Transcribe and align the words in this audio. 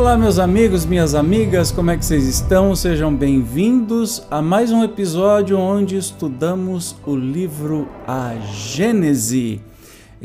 Olá, 0.00 0.16
meus 0.16 0.38
amigos, 0.38 0.86
minhas 0.86 1.14
amigas, 1.14 1.70
como 1.70 1.90
é 1.90 1.96
que 1.96 2.06
vocês 2.06 2.26
estão? 2.26 2.74
Sejam 2.74 3.14
bem-vindos 3.14 4.22
a 4.30 4.40
mais 4.40 4.72
um 4.72 4.82
episódio 4.82 5.58
onde 5.58 5.94
estudamos 5.94 6.96
o 7.06 7.14
livro 7.14 7.86
A 8.06 8.34
Gênese, 8.50 9.60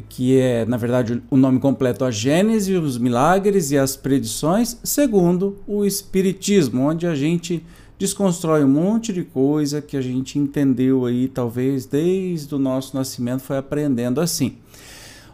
que 0.08 0.40
é, 0.40 0.64
na 0.64 0.78
verdade, 0.78 1.22
o 1.30 1.36
nome 1.36 1.60
completo 1.60 2.06
A 2.06 2.10
Gênese, 2.10 2.76
os 2.76 2.98
milagres 2.98 3.70
e 3.72 3.78
as 3.78 3.98
predições, 3.98 4.78
segundo 4.82 5.58
o 5.68 5.84
Espiritismo, 5.84 6.84
onde 6.84 7.06
a 7.06 7.14
gente 7.14 7.62
desconstrói 8.00 8.64
um 8.64 8.70
monte 8.70 9.12
de 9.12 9.26
coisa 9.26 9.82
que 9.82 9.98
a 9.98 10.02
gente 10.02 10.40
entendeu 10.40 11.06
aí, 11.06 11.28
talvez 11.28 11.86
desde 11.86 12.56
o 12.56 12.58
nosso 12.58 12.96
nascimento, 12.96 13.42
foi 13.42 13.58
aprendendo 13.58 14.22
assim. 14.22 14.56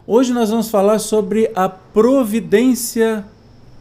Hoje 0.04 0.32
nós 0.32 0.50
vamos 0.50 0.68
falar 0.68 0.98
sobre 0.98 1.48
a 1.54 1.68
providência 1.68 3.24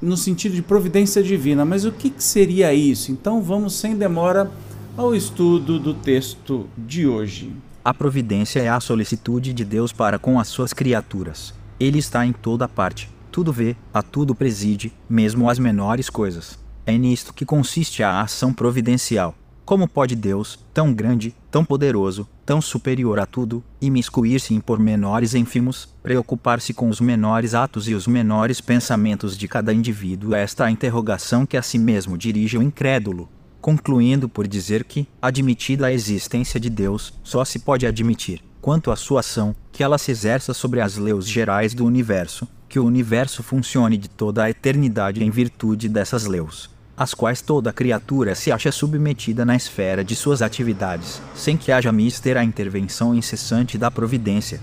no 0.01 0.17
sentido 0.17 0.55
de 0.55 0.61
providência 0.61 1.21
divina. 1.21 1.63
Mas 1.63 1.85
o 1.85 1.91
que, 1.91 2.09
que 2.09 2.23
seria 2.23 2.73
isso? 2.73 3.11
Então 3.11 3.41
vamos 3.41 3.75
sem 3.75 3.95
demora 3.95 4.51
ao 4.97 5.15
estudo 5.15 5.79
do 5.79 5.93
texto 5.93 6.67
de 6.77 7.07
hoje. 7.07 7.53
A 7.83 7.93
providência 7.93 8.59
é 8.59 8.69
a 8.69 8.79
solicitude 8.79 9.53
de 9.53 9.65
Deus 9.65 9.91
para 9.91 10.19
com 10.19 10.39
as 10.39 10.47
suas 10.47 10.73
criaturas. 10.73 11.53
Ele 11.79 11.97
está 11.97 12.25
em 12.25 12.31
toda 12.31 12.67
parte, 12.67 13.09
tudo 13.31 13.51
vê, 13.51 13.75
a 13.93 14.03
tudo 14.03 14.35
preside, 14.35 14.93
mesmo 15.09 15.49
as 15.49 15.57
menores 15.57 16.09
coisas. 16.09 16.59
É 16.85 16.95
nisto 16.97 17.33
que 17.33 17.45
consiste 17.45 18.03
a 18.03 18.21
ação 18.21 18.53
providencial. 18.53 19.35
Como 19.65 19.87
pode 19.87 20.15
Deus, 20.15 20.59
tão 20.73 20.93
grande, 20.93 21.33
tão 21.49 21.63
poderoso, 21.63 22.27
tão 22.45 22.61
superior 22.61 23.19
a 23.19 23.25
tudo, 23.25 23.63
imiscuir-se 23.79 24.53
em 24.53 24.59
pormenores 24.59 25.33
ínfimos, 25.33 25.87
preocupar-se 26.03 26.73
com 26.73 26.89
os 26.89 26.99
menores 26.99 27.53
atos 27.53 27.87
e 27.87 27.93
os 27.93 28.07
menores 28.07 28.59
pensamentos 28.59 29.37
de 29.37 29.47
cada 29.47 29.73
indivíduo? 29.73 30.33
Esta 30.33 30.65
é 30.65 30.67
a 30.67 30.71
interrogação 30.71 31.45
que 31.45 31.55
a 31.55 31.61
si 31.61 31.77
mesmo 31.77 32.17
dirige 32.17 32.57
o 32.57 32.61
incrédulo, 32.61 33.29
concluindo 33.61 34.27
por 34.27 34.47
dizer 34.47 34.83
que, 34.83 35.07
admitida 35.21 35.87
a 35.87 35.93
existência 35.93 36.59
de 36.59 36.69
Deus, 36.69 37.13
só 37.23 37.45
se 37.45 37.59
pode 37.59 37.85
admitir, 37.85 38.41
quanto 38.59 38.91
à 38.91 38.95
sua 38.95 39.21
ação, 39.21 39.55
que 39.71 39.83
ela 39.83 39.97
se 39.97 40.11
exerça 40.11 40.53
sobre 40.53 40.81
as 40.81 40.97
leis 40.97 41.29
gerais 41.29 41.73
do 41.73 41.85
universo, 41.85 42.47
que 42.67 42.79
o 42.79 42.85
universo 42.85 43.43
funcione 43.43 43.97
de 43.97 44.09
toda 44.09 44.43
a 44.43 44.49
eternidade 44.49 45.23
em 45.23 45.29
virtude 45.29 45.87
dessas 45.87 46.25
leis 46.25 46.70
às 47.01 47.15
quais 47.15 47.41
toda 47.41 47.73
criatura 47.73 48.35
se 48.35 48.51
acha 48.51 48.71
submetida 48.71 49.43
na 49.43 49.55
esfera 49.55 50.03
de 50.03 50.15
suas 50.15 50.39
atividades, 50.39 51.19
sem 51.33 51.57
que 51.57 51.71
haja 51.71 51.91
mister 51.91 52.37
a 52.37 52.43
intervenção 52.43 53.15
incessante 53.15 53.75
da 53.75 53.89
providência. 53.89 54.61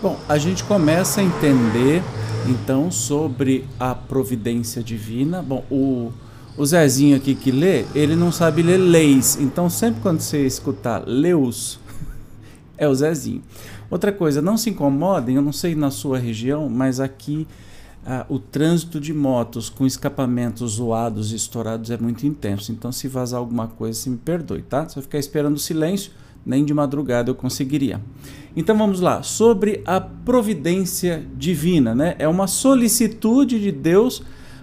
Bom, 0.00 0.18
a 0.26 0.38
gente 0.38 0.64
começa 0.64 1.20
a 1.20 1.24
entender 1.24 2.02
então 2.48 2.90
sobre 2.90 3.66
a 3.78 3.94
providência 3.94 4.82
divina. 4.82 5.42
Bom, 5.42 5.62
o, 5.70 6.10
o 6.56 6.64
Zezinho 6.64 7.18
aqui 7.18 7.34
que 7.34 7.50
lê, 7.50 7.84
ele 7.94 8.16
não 8.16 8.32
sabe 8.32 8.62
ler 8.62 8.78
leis, 8.78 9.36
então 9.38 9.68
sempre 9.68 10.00
quando 10.00 10.20
você 10.20 10.46
escutar 10.46 11.02
leus, 11.06 11.78
é 12.78 12.88
o 12.88 12.94
Zezinho. 12.94 13.42
Outra 13.90 14.10
coisa, 14.10 14.40
não 14.40 14.56
se 14.56 14.70
incomodem, 14.70 15.36
eu 15.36 15.42
não 15.42 15.52
sei 15.52 15.74
na 15.74 15.90
sua 15.90 16.18
região, 16.18 16.66
mas 16.70 16.98
aqui 16.98 17.46
ah, 18.10 18.24
o 18.26 18.38
trânsito 18.38 18.98
de 18.98 19.12
motos 19.12 19.68
com 19.68 19.84
escapamentos 19.84 20.72
zoados 20.72 21.30
e 21.30 21.36
estourados 21.36 21.90
é 21.90 21.98
muito 21.98 22.26
intenso. 22.26 22.72
Então, 22.72 22.90
se 22.90 23.06
vazar 23.06 23.38
alguma 23.38 23.66
coisa, 23.66 24.00
se 24.00 24.08
me 24.08 24.16
perdoe, 24.16 24.62
tá? 24.62 24.88
Se 24.88 24.98
eu 24.98 25.02
ficar 25.02 25.18
esperando 25.18 25.58
silêncio, 25.58 26.10
nem 26.44 26.64
de 26.64 26.72
madrugada 26.72 27.30
eu 27.30 27.34
conseguiria. 27.34 28.00
Então 28.56 28.78
vamos 28.78 29.00
lá, 29.00 29.22
sobre 29.22 29.82
a 29.84 30.00
providência 30.00 31.22
divina, 31.36 31.94
né? 31.94 32.16
É 32.18 32.26
uma 32.26 32.46
solicitude 32.46 33.60
de 33.60 33.70
Deus 33.70 34.22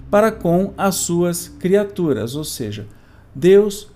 para 0.09 0.31
com 0.31 0.73
as 0.75 0.95
suas 0.95 1.47
criaturas, 1.47 2.35
ou 2.35 2.43
seja, 2.43 2.87
Deus 3.35 3.91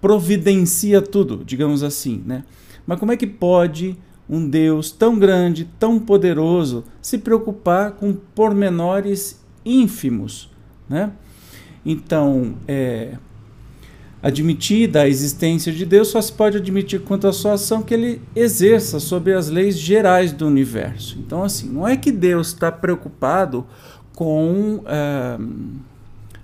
providencia 0.00 1.00
tudo, 1.00 1.44
digamos 1.44 1.84
assim, 1.84 2.20
né? 2.26 2.42
Mas 2.84 2.98
como 2.98 3.12
é 3.12 3.16
que 3.16 3.28
pode 3.28 3.96
um 4.28 4.48
Deus 4.48 4.90
tão 4.90 5.18
grande, 5.18 5.68
tão 5.78 5.98
poderoso, 5.98 6.84
se 7.00 7.18
preocupar 7.18 7.92
com 7.92 8.12
pormenores 8.12 9.40
ínfimos, 9.64 10.50
né? 10.88 11.12
Então, 11.84 12.54
é, 12.66 13.16
admitida 14.22 15.02
a 15.02 15.08
existência 15.08 15.72
de 15.72 15.84
Deus, 15.84 16.08
só 16.08 16.20
se 16.22 16.32
pode 16.32 16.56
admitir 16.56 17.00
quanto 17.00 17.26
à 17.26 17.32
sua 17.32 17.54
ação 17.54 17.82
que 17.82 17.92
ele 17.92 18.22
exerça 18.36 19.00
sobre 19.00 19.34
as 19.34 19.48
leis 19.48 19.76
gerais 19.76 20.32
do 20.32 20.46
universo. 20.46 21.18
Então, 21.18 21.42
assim, 21.42 21.68
não 21.68 21.86
é 21.86 21.96
que 21.96 22.12
Deus 22.12 22.48
está 22.48 22.70
preocupado 22.70 23.66
com. 24.14 24.82
É, 24.86 25.38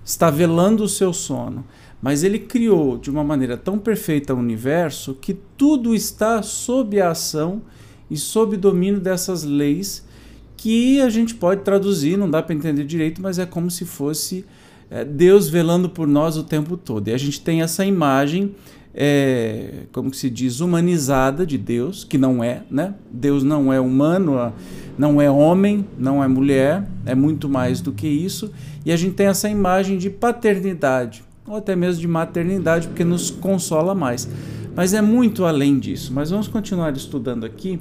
está 0.03 0.29
velando 0.29 0.83
o 0.83 0.89
seu 0.89 1.13
sono, 1.13 1.63
mas 2.01 2.23
ele 2.23 2.39
criou 2.39 2.97
de 2.97 3.09
uma 3.09 3.23
maneira 3.23 3.57
tão 3.57 3.77
perfeita 3.77 4.33
o 4.33 4.37
universo 4.37 5.13
que 5.13 5.33
tudo 5.57 5.93
está 5.93 6.41
sob 6.41 6.99
a 6.99 7.11
ação 7.11 7.61
e 8.09 8.17
sob 8.17 8.55
domínio 8.57 8.99
dessas 8.99 9.43
leis 9.43 10.07
que 10.55 10.99
a 10.99 11.09
gente 11.09 11.35
pode 11.35 11.61
traduzir, 11.61 12.17
não 12.17 12.29
dá 12.29 12.41
para 12.41 12.53
entender 12.53 12.83
direito, 12.83 13.21
mas 13.21 13.39
é 13.39 13.45
como 13.45 13.71
se 13.71 13.85
fosse 13.85 14.45
é, 14.89 15.05
Deus 15.05 15.47
velando 15.47 15.89
por 15.89 16.05
nós 16.05 16.35
o 16.35 16.43
tempo 16.43 16.75
todo. 16.75 17.07
E 17.07 17.13
a 17.13 17.17
gente 17.17 17.39
tem 17.39 17.61
essa 17.61 17.85
imagem, 17.85 18.53
é, 18.93 19.83
como 19.93 20.13
se 20.13 20.29
diz, 20.29 20.59
humanizada 20.59 21.45
de 21.45 21.57
Deus, 21.57 22.03
que 22.03 22.17
não 22.17 22.43
é, 22.43 22.63
né? 22.69 22.93
Deus 23.09 23.41
não 23.41 23.71
é 23.71 23.79
humano, 23.79 24.51
não 24.97 25.21
é 25.21 25.31
homem, 25.31 25.85
não 25.97 26.21
é 26.21 26.27
mulher, 26.27 26.85
é 27.05 27.15
muito 27.15 27.47
mais 27.47 27.79
do 27.79 27.93
que 27.93 28.07
isso. 28.07 28.51
E 28.85 28.91
a 28.91 28.97
gente 28.97 29.13
tem 29.13 29.27
essa 29.27 29.47
imagem 29.47 29.97
de 29.97 30.09
paternidade 30.09 31.23
ou 31.49 31.57
até 31.57 31.75
mesmo 31.75 31.99
de 31.99 32.07
maternidade, 32.07 32.87
porque 32.87 33.03
nos 33.03 33.31
consola 33.31 33.95
mais. 33.95 34.29
Mas 34.75 34.93
é 34.93 35.01
muito 35.01 35.45
além 35.45 35.79
disso. 35.79 36.13
Mas 36.13 36.29
vamos 36.29 36.47
continuar 36.47 36.95
estudando 36.95 37.45
aqui 37.45 37.79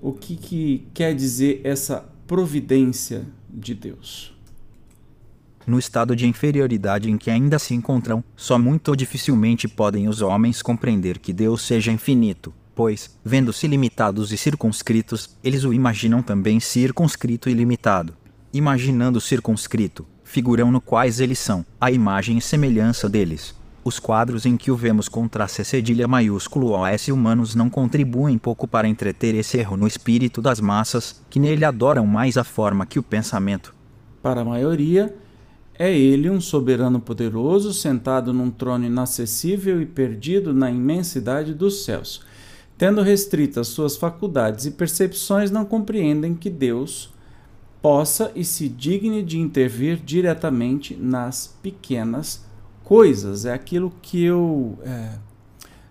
o 0.00 0.12
que, 0.12 0.36
que 0.36 0.86
quer 0.92 1.14
dizer 1.14 1.62
essa 1.64 2.04
providência 2.26 3.26
de 3.48 3.74
Deus. 3.74 4.36
No 5.66 5.78
estado 5.78 6.14
de 6.14 6.26
inferioridade 6.26 7.10
em 7.10 7.18
que 7.18 7.30
ainda 7.30 7.58
se 7.58 7.74
encontram, 7.74 8.22
só 8.36 8.58
muito 8.58 8.94
dificilmente 8.94 9.66
podem 9.66 10.08
os 10.08 10.22
homens 10.22 10.62
compreender 10.62 11.18
que 11.18 11.32
Deus 11.32 11.62
seja 11.62 11.92
infinito, 11.92 12.54
pois, 12.74 13.18
vendo-se 13.24 13.66
limitados 13.66 14.32
e 14.32 14.36
circunscritos, 14.38 15.36
eles 15.42 15.64
o 15.64 15.72
imaginam 15.72 16.22
também 16.22 16.60
circunscrito 16.60 17.50
e 17.50 17.54
limitado. 17.54 18.14
Imaginando 18.52 19.20
circunscrito, 19.20 20.06
figurão 20.28 20.70
no 20.70 20.78
quais 20.78 21.20
eles 21.20 21.38
são, 21.38 21.64
a 21.80 21.90
imagem 21.90 22.36
e 22.36 22.40
semelhança 22.42 23.08
deles. 23.08 23.54
Os 23.82 23.98
quadros 23.98 24.44
em 24.44 24.58
que 24.58 24.70
o 24.70 24.76
vemos 24.76 25.08
com 25.08 25.26
traço 25.26 25.64
cedilha 25.64 26.06
maiúsculo 26.06 26.72
OS 26.72 27.08
humanos 27.08 27.54
não 27.54 27.70
contribuem 27.70 28.36
pouco 28.36 28.68
para 28.68 28.86
entreter 28.86 29.34
esse 29.34 29.56
erro 29.56 29.78
no 29.78 29.86
espírito 29.86 30.42
das 30.42 30.60
massas, 30.60 31.22
que 31.30 31.40
nele 31.40 31.64
adoram 31.64 32.06
mais 32.06 32.36
a 32.36 32.44
forma 32.44 32.84
que 32.84 32.98
o 32.98 33.02
pensamento. 33.02 33.74
Para 34.22 34.42
a 34.42 34.44
maioria, 34.44 35.16
é 35.78 35.96
ele 35.96 36.28
um 36.28 36.42
soberano 36.42 37.00
poderoso, 37.00 37.72
sentado 37.72 38.30
num 38.34 38.50
trono 38.50 38.84
inacessível 38.84 39.80
e 39.80 39.86
perdido 39.86 40.52
na 40.52 40.70
imensidade 40.70 41.54
dos 41.54 41.86
céus. 41.86 42.20
Tendo 42.76 43.00
restritas 43.00 43.68
suas 43.68 43.96
faculdades 43.96 44.66
e 44.66 44.72
percepções, 44.72 45.50
não 45.50 45.64
compreendem 45.64 46.34
que 46.34 46.50
Deus, 46.50 47.10
possa 47.80 48.32
e 48.34 48.44
se 48.44 48.68
digne 48.68 49.22
de 49.22 49.38
intervir 49.38 49.96
diretamente 49.96 50.96
nas 50.96 51.56
pequenas 51.62 52.44
coisas. 52.84 53.44
É 53.44 53.52
aquilo 53.52 53.92
que 54.02 54.24
eu 54.24 54.78
é, 54.82 55.12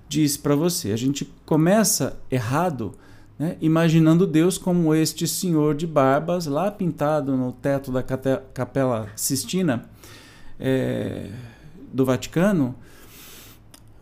disse 0.07 0.39
para 0.39 0.56
você. 0.56 0.92
A 0.92 0.98
gente 0.98 1.31
começa 1.45 2.19
errado 2.30 2.94
né, 3.38 3.56
imaginando 3.62 4.25
Deus 4.25 4.57
como 4.57 4.94
este 4.95 5.28
senhor 5.28 5.75
de 5.75 5.86
barbas, 5.86 6.48
lá 6.48 6.72
pintado 6.72 7.38
no 7.38 7.51
teto 7.51 7.92
da 7.92 8.01
Capela 8.01 9.10
Sistina 9.16 9.86
é, 10.60 11.30
do 11.94 12.04
Vaticano, 12.04 12.75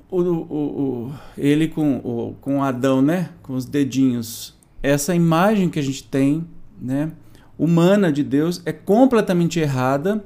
o, 0.10 0.22
o, 0.22 1.08
o, 1.08 1.14
ele 1.38 1.68
com, 1.68 1.98
o, 1.98 2.36
com 2.40 2.64
Adão, 2.64 3.02
né, 3.02 3.32
com 3.44 3.54
os 3.54 3.66
dedinhos. 3.66 4.56
Essa 4.82 5.14
imagem 5.14 5.70
que 5.70 5.80
a 5.80 5.82
gente 5.82 6.04
tem, 6.04 6.48
né, 6.80 7.12
humana 7.58 8.12
de 8.12 8.24
Deus, 8.24 8.62
é 8.66 8.72
completamente 8.72 9.60
errada. 9.60 10.24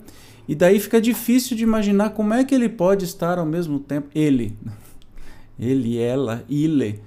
E 0.48 0.56
daí 0.56 0.80
fica 0.80 1.00
difícil 1.00 1.56
de 1.56 1.64
imaginar 1.64 2.10
como 2.12 2.34
é 2.34 2.44
que 2.44 2.56
ele 2.56 2.70
pode 2.70 3.06
estar 3.06 3.38
ao 3.38 3.46
mesmo 3.46 3.80
tempo. 3.80 4.10
Ele, 4.16 4.58
ele, 5.60 5.98
ela, 5.98 6.44
ele 6.50 7.02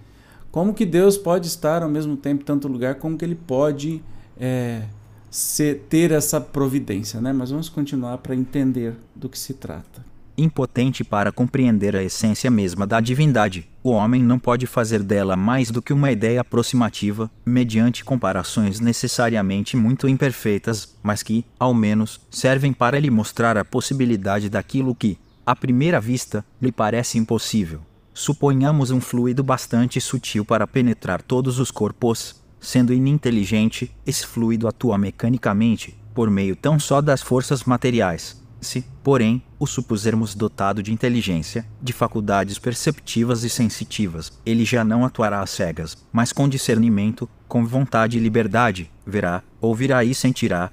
como 0.53 0.75
que 0.75 0.85
Deus 0.85 1.17
pode 1.17 1.47
estar 1.47 1.83
ao 1.83 1.89
mesmo 1.89 2.15
tempo 2.15 2.43
em 2.43 2.45
tanto 2.45 2.69
lugar? 2.69 2.97
Como 2.97 3.17
que 3.17 3.25
ele 3.25 3.35
pode 3.35 4.03
é, 4.39 4.83
ser, 5.31 5.87
ter 5.89 6.13
essa 6.13 6.39
providência? 6.43 7.23
Né? 7.23 7.33
Mas 7.33 7.51
vamos 7.51 7.71
continuar 7.71 8.19
para 8.19 8.37
entender 8.37 8.95
do 9.17 9.31
que 9.31 9.39
se 9.39 9.55
trata. 9.55 10.05
Impotente 10.37 11.05
para 11.05 11.31
compreender 11.31 11.95
a 11.95 12.03
essência 12.03 12.51
mesma 12.51 12.87
da 12.87 13.01
divindade, 13.01 13.69
o 13.83 13.91
homem 13.91 14.23
não 14.23 14.39
pode 14.39 14.67
fazer 14.67 15.03
dela 15.03 15.37
mais 15.37 15.71
do 15.71 15.83
que 15.83 15.93
uma 15.93 16.11
ideia 16.11 16.41
aproximativa, 16.41 17.31
mediante 17.45 18.03
comparações 18.03 18.81
necessariamente 18.81 19.77
muito 19.77 20.09
imperfeitas, 20.09 20.97
mas 21.03 21.23
que, 21.23 21.45
ao 21.59 21.75
menos, 21.75 22.19
servem 22.31 22.73
para 22.73 22.99
lhe 22.99 23.11
mostrar 23.11 23.59
a 23.59 23.65
possibilidade 23.65 24.49
daquilo 24.49 24.95
que, 24.95 25.19
à 25.45 25.55
primeira 25.55 26.01
vista, 26.01 26.43
lhe 26.61 26.73
parece 26.73 27.19
impossível. 27.19 27.81
Suponhamos 28.15 28.91
um 28.91 29.01
fluido 29.01 29.43
bastante 29.43 30.01
sutil 30.01 30.45
para 30.45 30.67
penetrar 30.67 31.21
todos 31.21 31.59
os 31.59 31.71
corpos. 31.71 32.41
Sendo 32.61 32.93
ininteligente, 32.93 33.95
esse 34.07 34.27
fluido 34.27 34.69
atua 34.69 34.97
mecanicamente, 34.97 35.97
por 36.15 36.31
meio 36.31 36.55
tão 36.55 36.79
só 36.79 37.01
das 37.01 37.21
forças 37.21 37.65
materiais. 37.65 38.42
Se, 38.63 38.85
porém, 39.03 39.43
o 39.59 39.67
supusermos 39.67 40.37
dotado 40.37 40.85
de 40.85 40.93
inteligência, 40.93 41.67
de 41.83 41.93
faculdades 41.93 42.61
perceptivas 42.61 43.43
e 43.43 43.51
sensitivas, 43.51 44.33
ele 44.47 44.65
já 44.65 44.85
não 44.85 45.05
atuará 45.05 45.41
às 45.41 45.51
cegas, 45.51 45.97
mas 46.13 46.33
com 46.33 46.49
discernimento, 46.49 47.29
com 47.49 47.67
vontade 47.67 48.17
e 48.17 48.21
liberdade, 48.21 48.89
verá, 49.05 49.43
ouvirá 49.61 50.05
e 50.05 50.15
sentirá. 50.15 50.71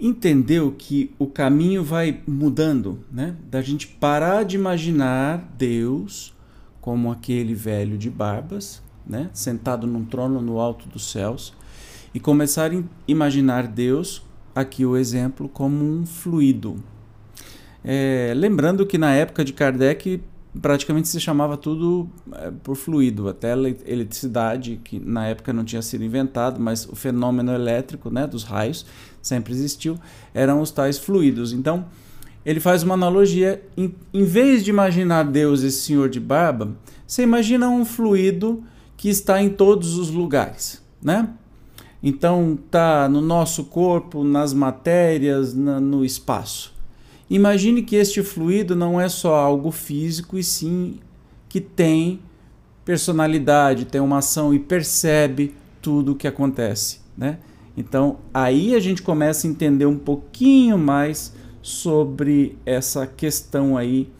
Entendeu 0.00 0.72
que 0.72 1.14
o 1.18 1.26
caminho 1.26 1.84
vai 1.84 2.18
mudando, 2.26 3.04
né? 3.12 3.36
Da 3.50 3.60
gente 3.60 3.86
parar 3.86 4.42
de 4.42 4.56
imaginar 4.56 5.52
Deus 5.58 6.34
como 6.80 7.12
aquele 7.12 7.54
velho 7.54 7.98
de 7.98 8.08
barbas, 8.08 8.82
né, 9.06 9.28
sentado 9.34 9.86
num 9.86 10.04
trono 10.04 10.40
no 10.40 10.58
alto 10.58 10.88
dos 10.88 11.12
céus, 11.12 11.54
e 12.14 12.18
começar 12.18 12.72
a 12.72 12.82
imaginar 13.06 13.66
Deus, 13.66 14.22
aqui 14.54 14.84
o 14.86 14.96
exemplo, 14.96 15.48
como 15.48 15.84
um 15.84 16.06
fluido. 16.06 16.82
É, 17.84 18.32
lembrando 18.36 18.86
que 18.86 18.96
na 18.96 19.12
época 19.12 19.44
de 19.44 19.52
Kardec 19.52 20.22
praticamente 20.60 21.08
se 21.08 21.18
chamava 21.18 21.56
tudo 21.56 22.08
é, 22.34 22.50
por 22.62 22.76
fluido, 22.76 23.28
até 23.28 23.52
eletricidade, 23.52 24.80
que 24.84 25.00
na 25.00 25.26
época 25.26 25.52
não 25.52 25.64
tinha 25.64 25.80
sido 25.80 26.04
inventado, 26.04 26.60
mas 26.60 26.86
o 26.86 26.94
fenômeno 26.94 27.52
elétrico 27.52 28.10
né, 28.10 28.26
dos 28.26 28.44
raios 28.44 28.84
sempre 29.20 29.52
existiu, 29.52 29.98
eram 30.34 30.60
os 30.60 30.70
tais 30.70 30.98
fluidos. 30.98 31.52
Então, 31.52 31.86
ele 32.44 32.60
faz 32.60 32.82
uma 32.82 32.94
analogia. 32.94 33.62
Em, 33.76 33.94
em 34.12 34.24
vez 34.24 34.64
de 34.64 34.70
imaginar 34.70 35.24
Deus, 35.24 35.62
esse 35.62 35.82
senhor 35.82 36.08
de 36.08 36.20
barba, 36.20 36.72
você 37.06 37.22
imagina 37.22 37.68
um 37.68 37.84
fluido 37.84 38.62
que 38.96 39.08
está 39.08 39.40
em 39.40 39.48
todos 39.48 39.96
os 39.96 40.10
lugares, 40.10 40.82
né? 41.02 41.28
Então 42.02 42.58
tá 42.70 43.08
no 43.08 43.20
nosso 43.20 43.64
corpo, 43.64 44.24
nas 44.24 44.52
matérias, 44.52 45.54
na, 45.54 45.80
no 45.80 46.04
espaço. 46.04 46.71
Imagine 47.32 47.80
que 47.80 47.96
este 47.96 48.22
fluido 48.22 48.76
não 48.76 49.00
é 49.00 49.08
só 49.08 49.34
algo 49.34 49.70
físico 49.70 50.36
e 50.36 50.44
sim 50.44 51.00
que 51.48 51.62
tem 51.62 52.20
personalidade, 52.84 53.86
tem 53.86 54.02
uma 54.02 54.18
ação 54.18 54.52
e 54.52 54.58
percebe 54.58 55.54
tudo 55.80 56.12
o 56.12 56.14
que 56.14 56.28
acontece, 56.28 57.00
né? 57.16 57.38
Então 57.74 58.18
aí 58.34 58.74
a 58.74 58.80
gente 58.80 59.00
começa 59.00 59.46
a 59.46 59.50
entender 59.50 59.86
um 59.86 59.96
pouquinho 59.96 60.76
mais 60.76 61.32
sobre 61.62 62.58
essa 62.66 63.06
questão 63.06 63.78
aí 63.78 64.10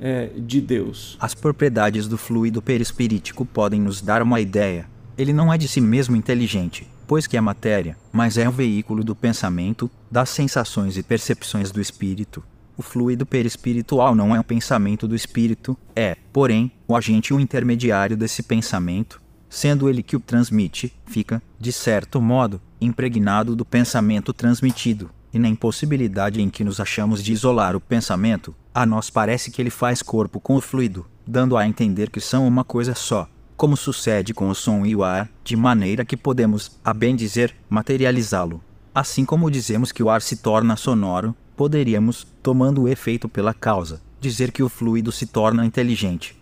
é, 0.00 0.30
de 0.36 0.60
Deus. 0.60 1.16
As 1.20 1.36
propriedades 1.36 2.08
do 2.08 2.18
fluido 2.18 2.60
perispirítico 2.60 3.46
podem 3.46 3.80
nos 3.80 4.02
dar 4.02 4.20
uma 4.20 4.40
ideia. 4.40 4.84
Ele 5.16 5.32
não 5.32 5.52
é 5.52 5.56
de 5.56 5.68
si 5.68 5.80
mesmo 5.80 6.16
inteligente, 6.16 6.88
pois 7.08 7.26
que 7.26 7.38
é 7.38 7.40
matéria, 7.40 7.96
mas 8.12 8.36
é 8.36 8.46
um 8.46 8.52
veículo 8.52 9.02
do 9.02 9.16
pensamento, 9.16 9.90
das 10.10 10.28
sensações 10.28 10.98
e 10.98 11.02
percepções 11.02 11.72
do 11.72 11.80
espírito. 11.80 12.44
O 12.76 12.82
fluido 12.82 13.24
perispiritual 13.24 14.14
não 14.14 14.36
é 14.36 14.38
o 14.38 14.44
pensamento 14.44 15.08
do 15.08 15.16
espírito, 15.16 15.76
é, 15.96 16.18
porém, 16.30 16.70
o 16.86 16.94
agente 16.94 17.32
e 17.32 17.34
o 17.34 17.40
intermediário 17.40 18.14
desse 18.14 18.42
pensamento, 18.42 19.20
sendo 19.48 19.88
ele 19.88 20.02
que 20.02 20.16
o 20.16 20.20
transmite, 20.20 20.92
fica, 21.06 21.42
de 21.58 21.72
certo 21.72 22.20
modo, 22.20 22.60
impregnado 22.78 23.56
do 23.56 23.64
pensamento 23.64 24.34
transmitido 24.34 25.10
e 25.32 25.38
na 25.38 25.48
impossibilidade 25.48 26.42
em 26.42 26.50
que 26.50 26.62
nos 26.62 26.78
achamos 26.78 27.22
de 27.22 27.32
isolar 27.32 27.74
o 27.74 27.80
pensamento, 27.80 28.54
a 28.74 28.84
nós 28.84 29.08
parece 29.08 29.50
que 29.50 29.62
ele 29.62 29.70
faz 29.70 30.02
corpo 30.02 30.38
com 30.38 30.56
o 30.56 30.60
fluido, 30.60 31.06
dando 31.26 31.56
a 31.56 31.66
entender 31.66 32.10
que 32.10 32.20
são 32.20 32.46
uma 32.46 32.64
coisa 32.64 32.94
só, 32.94 33.28
como 33.58 33.76
sucede 33.76 34.32
com 34.32 34.48
o 34.48 34.54
som 34.54 34.86
e 34.86 34.94
o 34.94 35.02
ar, 35.02 35.28
de 35.42 35.56
maneira 35.56 36.04
que 36.04 36.16
podemos, 36.16 36.78
a 36.84 36.94
bem 36.94 37.16
dizer, 37.16 37.52
materializá-lo. 37.68 38.62
Assim 38.94 39.24
como 39.24 39.50
dizemos 39.50 39.90
que 39.90 40.00
o 40.00 40.08
ar 40.08 40.22
se 40.22 40.36
torna 40.36 40.76
sonoro, 40.76 41.34
poderíamos, 41.56 42.24
tomando 42.40 42.82
o 42.82 42.88
efeito 42.88 43.28
pela 43.28 43.52
causa, 43.52 44.00
dizer 44.20 44.52
que 44.52 44.62
o 44.62 44.68
fluido 44.68 45.10
se 45.10 45.26
torna 45.26 45.66
inteligente. 45.66 46.36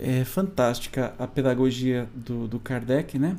É 0.00 0.24
fantástica 0.24 1.14
a 1.18 1.26
pedagogia 1.26 2.08
do, 2.14 2.48
do 2.48 2.58
Kardec, 2.58 3.18
né? 3.18 3.36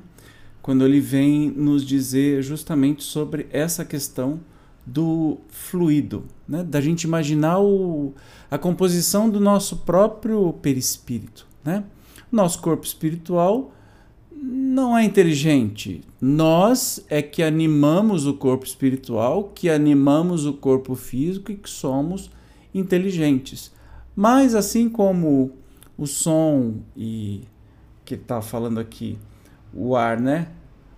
Quando 0.62 0.86
ele 0.86 1.00
vem 1.00 1.50
nos 1.50 1.84
dizer 1.84 2.44
justamente 2.44 3.04
sobre 3.04 3.48
essa 3.52 3.84
questão 3.84 4.40
do 4.86 5.40
fluido, 5.50 6.26
né? 6.48 6.64
da 6.64 6.80
gente 6.80 7.04
imaginar 7.06 7.60
o, 7.60 8.14
a 8.52 8.60
composição 8.60 9.28
do 9.28 9.40
nosso 9.40 9.78
próprio 9.78 10.54
perispírito. 10.62 11.48
Né? 11.66 11.84
Nosso 12.34 12.60
corpo 12.62 12.84
espiritual 12.84 13.72
não 14.36 14.98
é 14.98 15.04
inteligente. 15.04 16.02
Nós 16.20 17.06
é 17.08 17.22
que 17.22 17.44
animamos 17.44 18.26
o 18.26 18.34
corpo 18.34 18.66
espiritual, 18.66 19.52
que 19.54 19.70
animamos 19.70 20.48
o 20.48 20.54
corpo 20.54 20.96
físico 20.96 21.52
e 21.52 21.56
que 21.56 21.70
somos 21.70 22.32
inteligentes. 22.74 23.72
Mas 24.16 24.56
assim 24.56 24.90
como 24.90 25.52
o 25.96 26.08
som 26.08 26.78
e 26.98 27.44
que 28.04 28.16
está 28.16 28.42
falando 28.42 28.80
aqui, 28.80 29.20
o 29.72 29.96
ar, 29.96 30.20
né? 30.20 30.48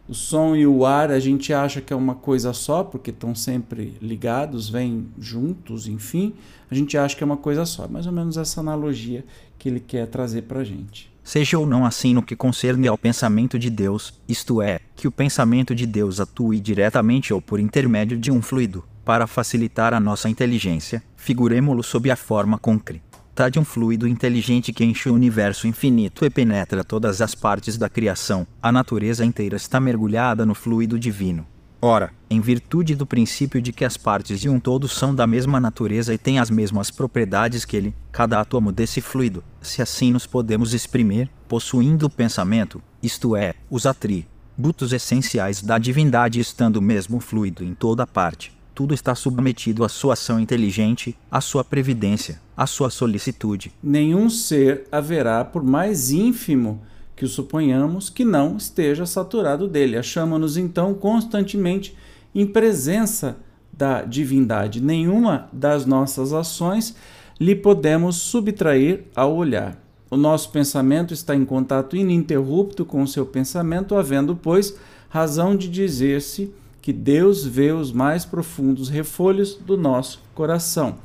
o 0.07 0.13
som 0.13 0.55
e 0.55 0.65
o 0.65 0.85
ar 0.85 1.11
a 1.11 1.19
gente 1.19 1.51
acha 1.51 1.81
que 1.81 1.91
é 1.91 1.95
uma 1.95 2.15
coisa 2.15 2.53
só, 2.53 2.81
porque 2.81 3.09
estão 3.09 3.35
sempre 3.35 3.97
ligados, 4.01 4.69
vêm 4.69 5.07
juntos, 5.19 5.85
enfim, 5.85 6.33
a 6.71 6.75
gente 6.75 6.97
acha 6.97 7.13
que 7.15 7.23
é 7.23 7.25
uma 7.25 7.35
coisa 7.35 7.65
só. 7.65 7.89
Mais 7.89 8.07
ou 8.07 8.13
menos 8.13 8.37
essa 8.37 8.61
analogia 8.61 9.25
que 9.59 9.67
ele 9.67 9.81
quer 9.81 10.07
trazer 10.07 10.43
para 10.43 10.61
a 10.61 10.63
gente. 10.63 11.14
Seja 11.25 11.57
ou 11.57 11.65
não 11.65 11.83
assim 11.83 12.13
no 12.13 12.21
que 12.21 12.35
concerne 12.35 12.87
ao 12.87 12.95
pensamento 12.99 13.57
de 13.57 13.67
Deus, 13.71 14.21
isto 14.29 14.61
é, 14.61 14.79
que 14.95 15.07
o 15.07 15.11
pensamento 15.11 15.73
de 15.73 15.87
Deus 15.87 16.19
atue 16.19 16.59
diretamente 16.59 17.33
ou 17.33 17.41
por 17.41 17.59
intermédio 17.59 18.15
de 18.15 18.31
um 18.31 18.43
fluido, 18.43 18.85
para 19.03 19.25
facilitar 19.25 19.91
a 19.91 19.99
nossa 19.99 20.29
inteligência, 20.29 21.01
figuremo-lo 21.17 21.81
sob 21.81 22.11
a 22.11 22.15
forma 22.15 22.59
concreta 22.59 23.49
de 23.51 23.59
um 23.59 23.65
fluido 23.65 24.07
inteligente 24.07 24.71
que 24.71 24.85
enche 24.85 25.09
o 25.09 25.13
universo 25.13 25.67
infinito 25.67 26.23
e 26.23 26.29
penetra 26.29 26.83
todas 26.83 27.19
as 27.21 27.33
partes 27.33 27.75
da 27.75 27.89
criação. 27.89 28.45
A 28.61 28.71
natureza 28.71 29.25
inteira 29.25 29.57
está 29.57 29.79
mergulhada 29.79 30.45
no 30.45 30.55
fluido 30.55 30.97
divino. 30.97 31.45
Ora, 31.87 32.11
em 32.31 32.41
virtude 32.41 32.95
do 32.95 33.05
princípio 33.05 33.61
de 33.61 33.71
que 33.71 33.85
as 33.85 33.95
partes 33.95 34.39
de 34.39 34.49
um 34.49 34.59
todo 34.59 34.87
são 34.87 35.13
da 35.13 35.27
mesma 35.27 35.59
natureza 35.59 36.15
e 36.15 36.17
têm 36.17 36.39
as 36.39 36.49
mesmas 36.49 36.89
propriedades 36.89 37.63
que 37.63 37.77
ele, 37.77 37.93
cada 38.11 38.41
átomo 38.41 38.71
desse 38.71 39.01
fluido, 39.01 39.43
se 39.61 39.83
assim 39.83 40.11
nos 40.11 40.25
podemos 40.25 40.73
exprimir, 40.73 41.29
possuindo 41.47 42.07
o 42.07 42.09
pensamento, 42.09 42.81
isto 43.03 43.35
é, 43.35 43.53
os 43.69 43.85
atributos 43.85 44.93
essenciais 44.93 45.61
da 45.61 45.77
divindade 45.77 46.39
estando 46.39 46.77
o 46.77 46.81
mesmo 46.81 47.19
fluido 47.19 47.63
em 47.63 47.75
toda 47.75 48.07
parte, 48.07 48.51
tudo 48.73 48.91
está 48.91 49.13
submetido 49.13 49.85
à 49.85 49.87
sua 49.87 50.13
ação 50.13 50.39
inteligente, 50.39 51.15
à 51.29 51.39
sua 51.39 51.63
previdência, 51.63 52.41
à 52.57 52.65
sua 52.65 52.89
solicitude. 52.89 53.71
Nenhum 53.83 54.27
ser 54.27 54.87
haverá, 54.91 55.45
por 55.45 55.63
mais 55.63 56.09
ínfimo 56.09 56.81
que 57.15 57.27
suponhamos, 57.27 58.09
que 58.09 58.25
não 58.25 58.57
esteja 58.57 59.05
saturado 59.05 59.67
dele. 59.67 59.97
Achamos-nos 59.97 60.57
então 60.57 60.93
constantemente 60.93 61.95
em 62.33 62.45
presença 62.45 63.37
da 63.71 64.01
divindade. 64.01 64.81
Nenhuma 64.81 65.47
das 65.51 65.85
nossas 65.85 66.33
ações 66.33 66.95
lhe 67.39 67.55
podemos 67.55 68.17
subtrair 68.17 69.05
ao 69.15 69.35
olhar. 69.35 69.81
O 70.09 70.17
nosso 70.17 70.51
pensamento 70.51 71.13
está 71.13 71.35
em 71.35 71.43
contato 71.43 71.95
ininterrupto 71.95 72.85
com 72.85 73.01
o 73.01 73.07
seu 73.07 73.25
pensamento, 73.25 73.95
havendo, 73.95 74.35
pois, 74.35 74.77
razão 75.09 75.55
de 75.55 75.67
dizer-se 75.67 76.53
que 76.81 76.93
Deus 76.93 77.43
vê 77.43 77.71
os 77.71 77.91
mais 77.91 78.23
profundos 78.23 78.89
refolhos 78.89 79.55
do 79.55 79.75
nosso 79.75 80.21
coração. 80.35 80.95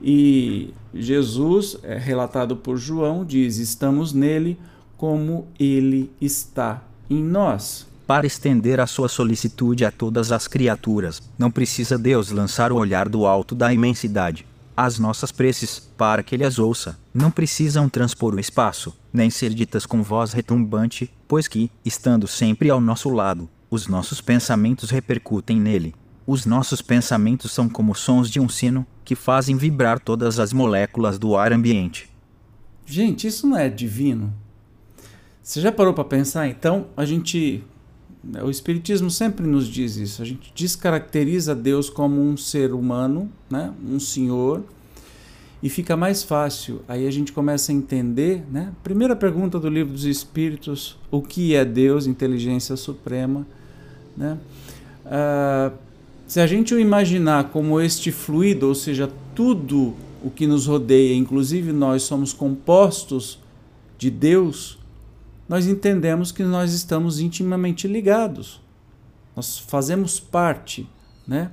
E 0.00 0.72
Jesus, 0.94 1.76
é 1.82 1.98
relatado 1.98 2.56
por 2.56 2.76
João, 2.76 3.24
diz: 3.24 3.58
Estamos 3.58 4.12
nele 4.12 4.58
como 4.98 5.46
ele 5.58 6.10
está 6.20 6.82
em 7.08 7.22
nós. 7.22 7.86
Para 8.04 8.26
estender 8.26 8.80
a 8.80 8.86
sua 8.86 9.08
solicitude 9.08 9.84
a 9.84 9.92
todas 9.92 10.32
as 10.32 10.48
criaturas, 10.48 11.22
não 11.38 11.50
precisa 11.50 11.96
Deus 11.96 12.30
lançar 12.30 12.72
o 12.72 12.76
olhar 12.76 13.08
do 13.08 13.24
alto 13.24 13.54
da 13.54 13.72
imensidade. 13.72 14.44
As 14.76 14.98
nossas 14.98 15.30
preces, 15.30 15.78
para 15.78 16.22
que 16.22 16.34
ele 16.34 16.44
as 16.44 16.58
ouça, 16.58 16.98
não 17.14 17.30
precisam 17.30 17.88
transpor 17.88 18.34
o 18.34 18.40
espaço, 18.40 18.96
nem 19.12 19.30
ser 19.30 19.54
ditas 19.54 19.86
com 19.86 20.02
voz 20.02 20.32
retumbante, 20.32 21.10
pois 21.28 21.46
que, 21.46 21.70
estando 21.84 22.26
sempre 22.26 22.68
ao 22.68 22.80
nosso 22.80 23.08
lado, 23.08 23.48
os 23.70 23.86
nossos 23.86 24.20
pensamentos 24.20 24.90
repercutem 24.90 25.60
nele. 25.60 25.94
Os 26.26 26.44
nossos 26.44 26.82
pensamentos 26.82 27.52
são 27.52 27.68
como 27.68 27.94
sons 27.94 28.28
de 28.30 28.40
um 28.40 28.48
sino 28.48 28.86
que 29.04 29.14
fazem 29.14 29.56
vibrar 29.56 30.00
todas 30.00 30.38
as 30.38 30.52
moléculas 30.52 31.18
do 31.18 31.36
ar 31.36 31.52
ambiente. 31.52 32.10
Gente, 32.84 33.26
isso 33.26 33.46
não 33.46 33.56
é 33.56 33.68
divino? 33.68 34.32
Você 35.48 35.62
já 35.62 35.72
parou 35.72 35.94
para 35.94 36.04
pensar? 36.04 36.46
Então, 36.46 36.88
a 36.94 37.06
gente. 37.06 37.64
O 38.44 38.50
Espiritismo 38.50 39.10
sempre 39.10 39.46
nos 39.46 39.66
diz 39.66 39.96
isso. 39.96 40.20
A 40.20 40.24
gente 40.26 40.52
descaracteriza 40.54 41.54
Deus 41.54 41.88
como 41.88 42.20
um 42.20 42.36
ser 42.36 42.74
humano, 42.74 43.32
né? 43.50 43.72
um 43.82 43.98
senhor, 43.98 44.62
e 45.62 45.70
fica 45.70 45.96
mais 45.96 46.22
fácil. 46.22 46.82
Aí 46.86 47.06
a 47.06 47.10
gente 47.10 47.32
começa 47.32 47.72
a 47.72 47.74
entender, 47.74 48.44
né? 48.52 48.74
Primeira 48.84 49.16
pergunta 49.16 49.58
do 49.58 49.70
livro 49.70 49.94
dos 49.94 50.04
Espíritos: 50.04 50.98
o 51.10 51.22
que 51.22 51.54
é 51.54 51.64
Deus, 51.64 52.06
inteligência 52.06 52.76
suprema? 52.76 53.46
Né? 54.14 54.36
Uh, 55.06 55.74
se 56.26 56.40
a 56.40 56.46
gente 56.46 56.74
o 56.74 56.78
imaginar 56.78 57.44
como 57.44 57.80
este 57.80 58.12
fluido, 58.12 58.68
ou 58.68 58.74
seja, 58.74 59.10
tudo 59.34 59.94
o 60.22 60.30
que 60.30 60.46
nos 60.46 60.66
rodeia, 60.66 61.14
inclusive 61.14 61.72
nós 61.72 62.02
somos 62.02 62.34
compostos 62.34 63.38
de 63.96 64.10
Deus, 64.10 64.77
nós 65.48 65.66
entendemos 65.66 66.30
que 66.30 66.42
nós 66.42 66.72
estamos 66.72 67.20
intimamente 67.20 67.88
ligados. 67.88 68.60
Nós 69.34 69.58
fazemos 69.58 70.20
parte, 70.20 70.88
né? 71.26 71.50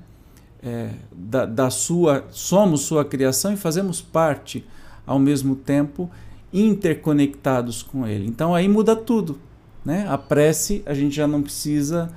É, 0.62 0.90
da, 1.12 1.46
da 1.46 1.70
sua, 1.70 2.26
somos 2.32 2.82
sua 2.82 3.06
criação 3.06 3.54
e 3.54 3.58
fazemos 3.58 4.02
parte 4.02 4.66
ao 5.06 5.20
mesmo 5.20 5.56
tempo 5.56 6.10
interconectados 6.52 7.84
com 7.84 8.08
Ele. 8.08 8.28
Então 8.28 8.56
aí 8.56 8.68
muda 8.68 8.96
tudo, 8.96 9.40
né? 9.86 10.08
A 10.10 10.18
prece 10.18 10.82
a 10.86 10.94
gente 10.94 11.16
já 11.16 11.28
não 11.28 11.44
precisa 11.44 12.12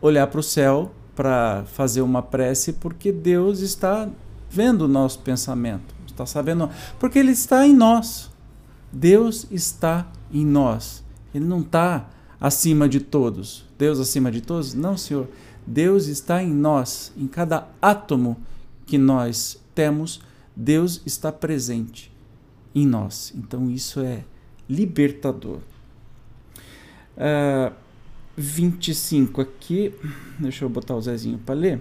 olhar 0.00 0.28
para 0.28 0.40
o 0.40 0.42
céu 0.42 0.92
para 1.16 1.64
fazer 1.66 2.00
uma 2.00 2.22
prece, 2.22 2.74
porque 2.74 3.10
Deus 3.10 3.58
está 3.58 4.08
vendo 4.48 4.82
o 4.82 4.88
nosso 4.88 5.18
pensamento, 5.18 5.92
está 6.06 6.24
sabendo, 6.24 6.70
porque 7.00 7.18
Ele 7.18 7.32
está 7.32 7.66
em 7.66 7.74
nós. 7.74 8.30
Deus 8.92 9.46
está 9.50 10.06
em 10.32 10.46
nós. 10.46 11.02
Ele 11.34 11.44
não 11.44 11.60
está 11.60 12.08
acima 12.40 12.88
de 12.88 13.00
todos. 13.00 13.64
Deus 13.78 13.98
acima 14.00 14.30
de 14.30 14.40
todos? 14.40 14.74
Não, 14.74 14.96
Senhor. 14.96 15.28
Deus 15.66 16.06
está 16.06 16.42
em 16.42 16.52
nós, 16.52 17.12
em 17.16 17.26
cada 17.26 17.68
átomo 17.80 18.38
que 18.86 18.96
nós 18.96 19.60
temos, 19.74 20.20
Deus 20.56 21.02
está 21.04 21.30
presente 21.30 22.10
em 22.74 22.86
nós. 22.86 23.32
Então 23.36 23.70
isso 23.70 24.00
é 24.00 24.24
libertador. 24.68 25.58
Uh, 27.16 27.72
25 28.36 29.40
aqui. 29.40 29.92
Deixa 30.38 30.64
eu 30.64 30.68
botar 30.68 30.94
o 30.94 31.00
Zezinho 31.00 31.38
para 31.38 31.54
ler. 31.54 31.80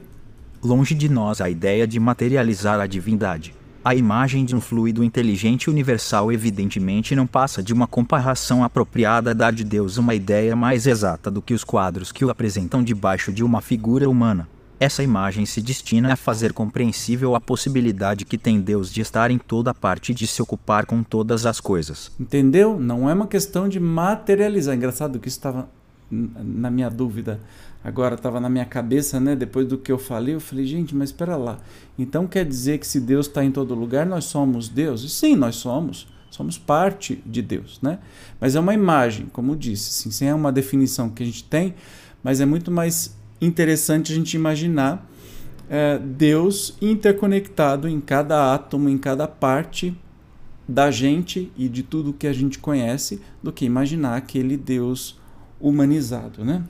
Longe 0.63 0.95
de 0.95 1.07
nós 1.07 1.39
a 1.39 1.49
ideia 1.49 1.87
de 1.87 1.99
materializar 1.99 2.79
a 2.79 2.87
divindade. 2.87 3.53
A 3.87 3.95
imagem 3.95 4.43
de 4.43 4.53
um 4.53 4.59
fluido 4.59 5.01
inteligente 5.01 5.69
universal 5.69 6.29
evidentemente 6.29 7.15
não 7.15 7.25
passa 7.25 7.63
de 7.63 7.71
uma 7.71 7.87
comparação 7.87 8.61
apropriada 8.61 9.31
a 9.31 9.33
dar 9.33 9.53
de 9.53 9.63
Deus 9.63 9.95
uma 9.95 10.13
ideia 10.13 10.57
mais 10.57 10.85
exata 10.85 11.31
do 11.31 11.41
que 11.41 11.53
os 11.53 11.63
quadros 11.63 12.11
que 12.11 12.25
o 12.25 12.29
apresentam 12.29 12.83
debaixo 12.83 13.31
de 13.31 13.45
uma 13.45 13.61
figura 13.61 14.09
humana. 14.09 14.45
Essa 14.77 15.03
imagem 15.03 15.45
se 15.45 15.61
destina 15.61 16.11
a 16.11 16.15
fazer 16.17 16.51
compreensível 16.51 17.33
a 17.33 17.39
possibilidade 17.39 18.25
que 18.25 18.37
tem 18.37 18.59
Deus 18.59 18.91
de 18.91 18.99
estar 18.99 19.31
em 19.31 19.37
toda 19.37 19.73
parte 19.73 20.11
e 20.11 20.15
de 20.15 20.27
se 20.27 20.41
ocupar 20.41 20.85
com 20.85 21.01
todas 21.01 21.45
as 21.45 21.61
coisas. 21.61 22.11
Entendeu? 22.19 22.77
Não 22.77 23.09
é 23.09 23.13
uma 23.13 23.25
questão 23.25 23.69
de 23.69 23.79
materializar. 23.79 24.75
Engraçado 24.75 25.17
que 25.17 25.29
isso 25.29 25.37
estava 25.37 25.69
na 26.09 26.71
minha 26.71 26.89
dúvida 26.89 27.39
agora 27.83 28.15
estava 28.15 28.39
na 28.39 28.49
minha 28.49 28.65
cabeça, 28.65 29.19
né? 29.19 29.35
Depois 29.35 29.67
do 29.67 29.77
que 29.77 29.91
eu 29.91 29.97
falei, 29.97 30.35
eu 30.35 30.39
falei, 30.39 30.65
gente, 30.65 30.95
mas 30.95 31.09
espera 31.09 31.35
lá. 31.35 31.57
Então 31.97 32.27
quer 32.27 32.45
dizer 32.45 32.79
que 32.79 32.87
se 32.87 32.99
Deus 32.99 33.27
está 33.27 33.43
em 33.43 33.51
todo 33.51 33.73
lugar, 33.73 34.05
nós 34.05 34.25
somos 34.25 34.67
Deus? 34.67 35.03
E 35.03 35.09
sim, 35.09 35.35
nós 35.35 35.55
somos. 35.55 36.07
Somos 36.29 36.57
parte 36.57 37.23
de 37.25 37.41
Deus, 37.41 37.79
né? 37.81 37.99
Mas 38.39 38.55
é 38.55 38.59
uma 38.59 38.73
imagem, 38.73 39.27
como 39.31 39.55
disse, 39.55 39.89
assim, 39.89 40.11
sem 40.11 40.33
uma 40.33 40.51
definição 40.51 41.09
que 41.09 41.23
a 41.23 41.25
gente 41.25 41.43
tem, 41.43 41.73
mas 42.21 42.41
é 42.41 42.45
muito 42.45 42.69
mais 42.69 43.15
interessante 43.39 44.11
a 44.11 44.15
gente 44.15 44.33
imaginar 44.33 45.09
é, 45.69 45.97
Deus 45.97 46.75
interconectado 46.81 47.87
em 47.87 47.99
cada 48.01 48.53
átomo, 48.53 48.89
em 48.89 48.97
cada 48.97 49.27
parte 49.27 49.97
da 50.67 50.91
gente 50.91 51.51
e 51.57 51.69
de 51.69 51.83
tudo 51.83 52.11
que 52.11 52.27
a 52.27 52.33
gente 52.33 52.59
conhece, 52.59 53.21
do 53.41 53.53
que 53.53 53.63
imaginar 53.63 54.17
aquele 54.17 54.57
Deus 54.57 55.16
humanizado, 55.59 56.43
né? 56.43 56.63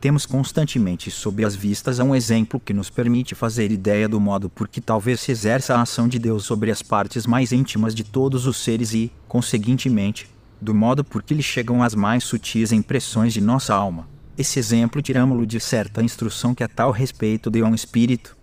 Temos 0.00 0.26
constantemente 0.26 1.10
sob 1.10 1.44
as 1.44 1.56
vistas 1.56 1.98
um 1.98 2.14
exemplo 2.14 2.60
que 2.60 2.74
nos 2.74 2.90
permite 2.90 3.34
fazer 3.34 3.72
ideia 3.72 4.06
do 4.06 4.20
modo 4.20 4.50
por 4.50 4.68
que 4.68 4.78
talvez 4.78 5.20
se 5.20 5.32
exerça 5.32 5.74
a 5.74 5.80
ação 5.80 6.06
de 6.06 6.18
Deus 6.18 6.44
sobre 6.44 6.70
as 6.70 6.82
partes 6.82 7.26
mais 7.26 7.52
íntimas 7.52 7.94
de 7.94 8.04
todos 8.04 8.46
os 8.46 8.58
seres 8.58 8.92
e, 8.92 9.10
conseguintemente, 9.26 10.28
do 10.60 10.74
modo 10.74 11.02
por 11.02 11.22
que 11.22 11.32
lhe 11.32 11.42
chegam 11.42 11.82
as 11.82 11.94
mais 11.94 12.22
sutis 12.24 12.70
impressões 12.70 13.32
de 13.32 13.40
nossa 13.40 13.74
alma. 13.74 14.06
Esse 14.36 14.58
exemplo 14.58 15.00
tiramo-lo 15.00 15.46
de 15.46 15.58
certa 15.58 16.02
instrução 16.02 16.54
que 16.54 16.62
a 16.62 16.68
tal 16.68 16.90
respeito 16.90 17.50
deu 17.50 17.64
a 17.64 17.68
um 17.70 17.74
espírito. 17.74 18.36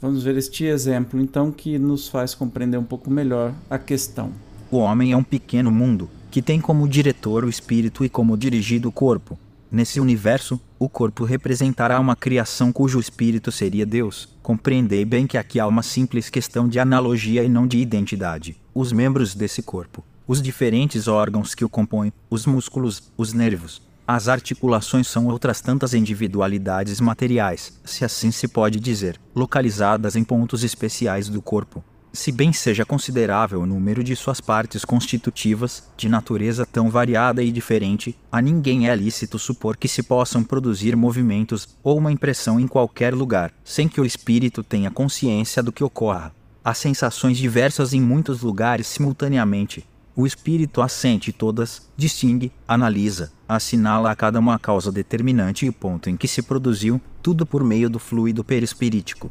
Vamos 0.00 0.22
ver 0.22 0.36
este 0.36 0.66
exemplo, 0.66 1.20
então, 1.20 1.50
que 1.50 1.78
nos 1.78 2.06
faz 2.06 2.34
compreender 2.34 2.78
um 2.78 2.84
pouco 2.84 3.10
melhor 3.10 3.52
a 3.68 3.76
questão. 3.76 4.30
O 4.70 4.76
homem 4.76 5.12
é 5.12 5.16
um 5.16 5.24
pequeno 5.24 5.70
mundo, 5.70 6.08
que 6.30 6.42
tem 6.42 6.60
como 6.60 6.88
diretor 6.88 7.44
o 7.44 7.48
espírito 7.48 8.04
e 8.04 8.08
como 8.08 8.36
dirigido 8.36 8.88
o 8.88 8.92
corpo. 8.92 9.38
Nesse 9.70 10.00
universo, 10.00 10.60
o 10.78 10.88
corpo 10.88 11.24
representará 11.24 11.98
uma 11.98 12.14
criação 12.14 12.72
cujo 12.72 13.00
espírito 13.00 13.50
seria 13.50 13.84
Deus. 13.84 14.28
Compreendei 14.42 15.04
bem 15.04 15.26
que 15.26 15.36
aqui 15.36 15.58
há 15.58 15.66
uma 15.66 15.82
simples 15.82 16.30
questão 16.30 16.68
de 16.68 16.78
analogia 16.78 17.42
e 17.42 17.48
não 17.48 17.66
de 17.66 17.78
identidade. 17.78 18.56
Os 18.74 18.92
membros 18.92 19.34
desse 19.34 19.62
corpo, 19.62 20.04
os 20.26 20.40
diferentes 20.40 21.08
órgãos 21.08 21.54
que 21.54 21.64
o 21.64 21.68
compõem, 21.68 22.12
os 22.30 22.46
músculos, 22.46 23.12
os 23.16 23.32
nervos, 23.32 23.82
as 24.06 24.28
articulações 24.28 25.08
são 25.08 25.26
outras 25.26 25.60
tantas 25.60 25.92
individualidades 25.92 27.00
materiais, 27.00 27.80
se 27.84 28.04
assim 28.04 28.30
se 28.30 28.46
pode 28.46 28.78
dizer, 28.78 29.20
localizadas 29.34 30.14
em 30.14 30.22
pontos 30.22 30.62
especiais 30.62 31.28
do 31.28 31.42
corpo 31.42 31.82
se 32.16 32.32
bem 32.32 32.52
seja 32.52 32.84
considerável 32.84 33.60
o 33.60 33.66
número 33.66 34.02
de 34.02 34.16
suas 34.16 34.40
partes 34.40 34.84
constitutivas, 34.84 35.84
de 35.96 36.08
natureza 36.08 36.66
tão 36.66 36.90
variada 36.90 37.42
e 37.42 37.52
diferente, 37.52 38.18
a 38.32 38.40
ninguém 38.40 38.88
é 38.88 38.96
lícito 38.96 39.38
supor 39.38 39.76
que 39.76 39.86
se 39.86 40.02
possam 40.02 40.42
produzir 40.42 40.96
movimentos 40.96 41.68
ou 41.82 41.98
uma 41.98 42.10
impressão 42.10 42.58
em 42.58 42.66
qualquer 42.66 43.14
lugar, 43.14 43.52
sem 43.62 43.86
que 43.86 44.00
o 44.00 44.04
espírito 44.04 44.64
tenha 44.64 44.90
consciência 44.90 45.62
do 45.62 45.70
que 45.70 45.84
ocorra. 45.84 46.34
Há 46.64 46.74
sensações 46.74 47.38
diversas 47.38 47.92
em 47.92 48.00
muitos 48.00 48.42
lugares 48.42 48.86
simultaneamente. 48.86 49.86
O 50.16 50.26
espírito 50.26 50.80
assente 50.80 51.30
todas, 51.30 51.88
distingue, 51.96 52.50
analisa, 52.66 53.30
assinala 53.46 54.10
a 54.10 54.16
cada 54.16 54.40
uma 54.40 54.58
causa 54.58 54.90
determinante 54.90 55.66
e 55.66 55.68
o 55.68 55.72
ponto 55.72 56.08
em 56.08 56.16
que 56.16 56.26
se 56.26 56.42
produziu, 56.42 57.00
tudo 57.22 57.44
por 57.44 57.62
meio 57.62 57.90
do 57.90 57.98
fluido 57.98 58.42
perispirítico. 58.42 59.30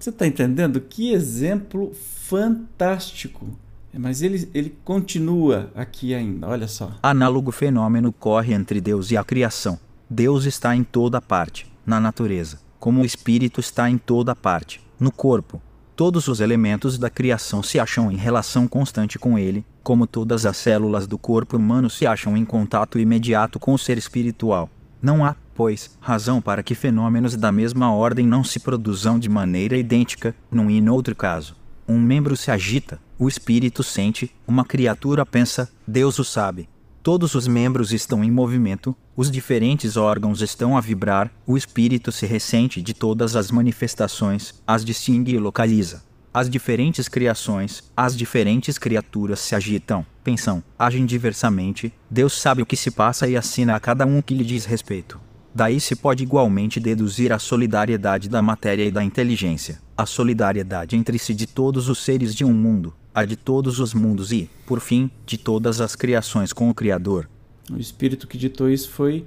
Você 0.00 0.08
está 0.08 0.26
entendendo? 0.26 0.80
Que 0.80 1.12
exemplo 1.12 1.92
fantástico. 1.94 3.46
Mas 3.92 4.22
ele, 4.22 4.48
ele 4.54 4.74
continua 4.82 5.70
aqui 5.74 6.14
ainda, 6.14 6.48
olha 6.48 6.66
só. 6.66 6.92
Análogo 7.02 7.52
fenômeno 7.52 8.10
corre 8.10 8.54
entre 8.54 8.80
Deus 8.80 9.10
e 9.10 9.16
a 9.18 9.22
criação. 9.22 9.78
Deus 10.08 10.46
está 10.46 10.74
em 10.74 10.82
toda 10.82 11.20
parte, 11.20 11.70
na 11.84 12.00
natureza, 12.00 12.58
como 12.78 13.02
o 13.02 13.04
Espírito 13.04 13.60
está 13.60 13.90
em 13.90 13.98
toda 13.98 14.34
parte, 14.34 14.80
no 14.98 15.12
corpo. 15.12 15.60
Todos 15.94 16.28
os 16.28 16.40
elementos 16.40 16.96
da 16.96 17.10
criação 17.10 17.62
se 17.62 17.78
acham 17.78 18.10
em 18.10 18.16
relação 18.16 18.66
constante 18.66 19.18
com 19.18 19.38
ele, 19.38 19.66
como 19.82 20.06
todas 20.06 20.46
as 20.46 20.56
células 20.56 21.06
do 21.06 21.18
corpo 21.18 21.58
humano 21.58 21.90
se 21.90 22.06
acham 22.06 22.38
em 22.38 22.44
contato 22.44 22.98
imediato 22.98 23.58
com 23.58 23.74
o 23.74 23.78
ser 23.78 23.98
espiritual. 23.98 24.70
Não 25.02 25.22
há, 25.22 25.36
pois, 25.60 25.90
razão 26.00 26.40
para 26.40 26.62
que 26.62 26.74
fenômenos 26.74 27.36
da 27.36 27.52
mesma 27.52 27.92
ordem 27.92 28.26
não 28.26 28.42
se 28.42 28.58
produzam 28.58 29.18
de 29.18 29.28
maneira 29.28 29.76
idêntica, 29.76 30.34
num 30.50 30.70
e 30.70 30.80
no 30.80 30.94
outro 30.94 31.14
caso. 31.14 31.54
Um 31.86 32.00
membro 32.00 32.34
se 32.34 32.50
agita, 32.50 32.98
o 33.18 33.28
espírito 33.28 33.82
sente, 33.82 34.34
uma 34.48 34.64
criatura 34.64 35.26
pensa, 35.26 35.70
Deus 35.86 36.18
o 36.18 36.24
sabe. 36.24 36.66
Todos 37.02 37.34
os 37.34 37.46
membros 37.46 37.92
estão 37.92 38.24
em 38.24 38.30
movimento, 38.30 38.96
os 39.14 39.30
diferentes 39.30 39.98
órgãos 39.98 40.40
estão 40.40 40.78
a 40.78 40.80
vibrar, 40.80 41.30
o 41.46 41.58
espírito 41.58 42.10
se 42.10 42.24
ressente 42.24 42.80
de 42.80 42.94
todas 42.94 43.36
as 43.36 43.50
manifestações, 43.50 44.54
as 44.66 44.82
distingue 44.82 45.34
e 45.34 45.38
localiza. 45.38 46.02
As 46.32 46.48
diferentes 46.48 47.06
criações, 47.06 47.84
as 47.94 48.16
diferentes 48.16 48.78
criaturas 48.78 49.40
se 49.40 49.54
agitam, 49.54 50.06
pensam, 50.24 50.64
agem 50.78 51.04
diversamente, 51.04 51.92
Deus 52.08 52.32
sabe 52.40 52.62
o 52.62 52.66
que 52.66 52.76
se 52.76 52.90
passa 52.90 53.28
e 53.28 53.36
assina 53.36 53.74
a 53.76 53.80
cada 53.80 54.06
um 54.06 54.22
que 54.22 54.32
lhe 54.32 54.44
diz 54.44 54.64
respeito. 54.64 55.20
Daí 55.54 55.80
se 55.80 55.96
pode 55.96 56.22
igualmente 56.22 56.78
deduzir 56.78 57.32
a 57.32 57.38
solidariedade 57.38 58.28
da 58.28 58.40
matéria 58.40 58.84
e 58.84 58.90
da 58.90 59.02
inteligência, 59.02 59.80
a 59.96 60.06
solidariedade 60.06 60.96
entre 60.96 61.18
si 61.18 61.34
de 61.34 61.46
todos 61.46 61.88
os 61.88 62.04
seres 62.04 62.34
de 62.34 62.44
um 62.44 62.52
mundo, 62.52 62.94
a 63.12 63.24
de 63.24 63.34
todos 63.36 63.80
os 63.80 63.92
mundos 63.92 64.30
e, 64.30 64.48
por 64.64 64.78
fim, 64.80 65.10
de 65.26 65.36
todas 65.36 65.80
as 65.80 65.96
criações 65.96 66.52
com 66.52 66.70
o 66.70 66.74
Criador. 66.74 67.28
O 67.70 67.78
espírito 67.78 68.28
que 68.28 68.38
ditou 68.38 68.70
isso 68.70 68.90
foi 68.90 69.26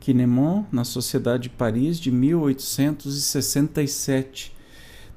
Quinemon, 0.00 0.64
na 0.70 0.84
Sociedade 0.84 1.44
de 1.44 1.50
Paris, 1.50 1.98
de 1.98 2.10
1867. 2.10 4.52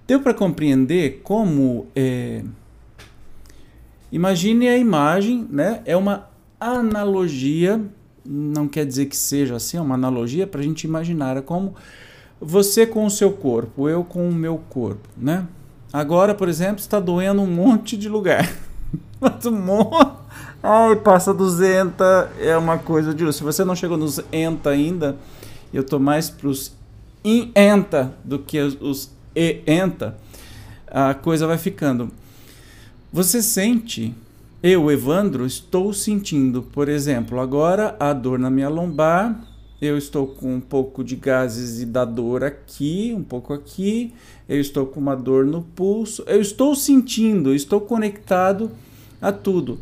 Deu 0.07 0.21
para 0.21 0.33
compreender 0.33 1.19
como. 1.23 1.87
É... 1.95 2.43
Imagine 4.11 4.67
a 4.69 4.77
imagem, 4.77 5.47
né? 5.49 5.81
É 5.85 5.97
uma 5.97 6.29
analogia, 6.59 7.81
não 8.27 8.67
quer 8.67 8.85
dizer 8.85 9.05
que 9.05 9.15
seja 9.15 9.55
assim, 9.55 9.77
é 9.77 9.81
uma 9.81 9.95
analogia 9.95 10.45
para 10.45 10.59
a 10.59 10.63
gente 10.63 10.83
imaginar. 10.83 11.37
É 11.37 11.41
como 11.41 11.75
você 12.39 12.85
com 12.85 13.05
o 13.05 13.09
seu 13.09 13.31
corpo, 13.31 13.87
eu 13.87 14.03
com 14.03 14.27
o 14.27 14.33
meu 14.33 14.57
corpo, 14.69 15.07
né? 15.15 15.47
Agora, 15.93 16.35
por 16.35 16.49
exemplo, 16.49 16.79
está 16.79 16.99
doendo 16.99 17.41
um 17.41 17.47
monte 17.47 17.95
de 17.95 18.09
lugar. 18.09 18.51
um 19.45 19.51
monte. 19.51 20.17
Ai, 20.61 20.95
passa 20.97 21.33
dos 21.33 21.61
ENTA, 21.61 22.31
é 22.39 22.57
uma 22.57 22.77
coisa 22.77 23.13
de. 23.13 23.31
Se 23.31 23.43
você 23.43 23.63
não 23.63 23.75
chegou 23.75 23.97
nos 23.97 24.19
ENTA 24.31 24.71
ainda, 24.71 25.15
eu 25.73 25.83
tô 25.83 25.97
mais 25.97 26.29
pros 26.29 26.73
INTA 27.23 28.13
do 28.23 28.39
que 28.39 28.59
os 28.59 29.09
e 29.37 29.61
enta, 29.67 30.17
a 30.87 31.13
coisa 31.13 31.45
vai 31.45 31.59
ficando. 31.59 32.11
Você 33.13 33.39
sente, 33.39 34.15
eu, 34.61 34.91
Evandro, 34.91 35.45
estou 35.45 35.93
sentindo, 35.93 36.63
por 36.63 36.89
exemplo, 36.89 37.39
agora 37.39 37.95
a 37.99 38.11
dor 38.11 38.39
na 38.39 38.49
minha 38.49 38.69
lombar, 38.69 39.39
eu 39.79 39.97
estou 39.97 40.25
com 40.25 40.55
um 40.55 40.59
pouco 40.59 41.03
de 41.03 41.15
gases 41.15 41.81
e 41.81 41.85
da 41.85 42.03
dor 42.03 42.43
aqui, 42.43 43.13
um 43.15 43.23
pouco 43.23 43.53
aqui, 43.53 44.13
eu 44.49 44.59
estou 44.59 44.87
com 44.87 44.99
uma 44.99 45.15
dor 45.15 45.45
no 45.45 45.61
pulso, 45.61 46.23
eu 46.25 46.41
estou 46.41 46.75
sentindo, 46.75 47.53
estou 47.53 47.79
conectado 47.79 48.71
a 49.21 49.31
tudo. 49.31 49.79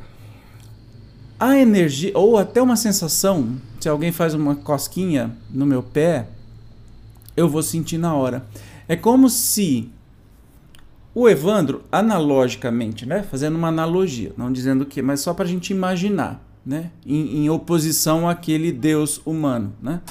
A 1.39 1.57
energia, 1.57 2.11
ou 2.13 2.37
até 2.37 2.61
uma 2.61 2.75
sensação, 2.75 3.55
se 3.79 3.87
alguém 3.87 4.11
faz 4.11 4.33
uma 4.33 4.55
cosquinha 4.55 5.35
no 5.49 5.65
meu 5.65 5.81
pé, 5.81 6.27
eu 7.35 7.47
vou 7.47 7.63
sentir 7.63 7.97
na 7.97 8.13
hora. 8.13 8.45
É 8.87 8.95
como 8.95 9.29
se 9.29 9.89
o 11.15 11.29
Evandro, 11.29 11.83
analogicamente, 11.89 13.05
né, 13.05 13.23
fazendo 13.23 13.55
uma 13.55 13.69
analogia, 13.69 14.33
não 14.35 14.51
dizendo 14.51 14.81
o 14.81 14.85
que, 14.85 15.01
mas 15.01 15.21
só 15.21 15.33
para 15.33 15.45
a 15.45 15.47
gente 15.47 15.71
imaginar, 15.71 16.45
né, 16.65 16.91
em, 17.05 17.45
em, 17.45 17.49
oposição 17.49 18.27
àquele 18.27 18.69
Deus 18.69 19.21
humano, 19.25 19.73
né, 19.81 20.01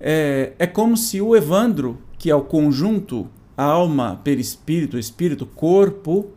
é, 0.00 0.54
é 0.58 0.66
como 0.66 0.96
se 0.96 1.20
o 1.20 1.36
Evandro, 1.36 1.98
que 2.16 2.30
é 2.30 2.34
o 2.34 2.40
conjunto 2.40 3.28
alma, 3.54 4.18
perispírito, 4.24 4.98
espírito, 4.98 5.44
corpo, 5.44 6.30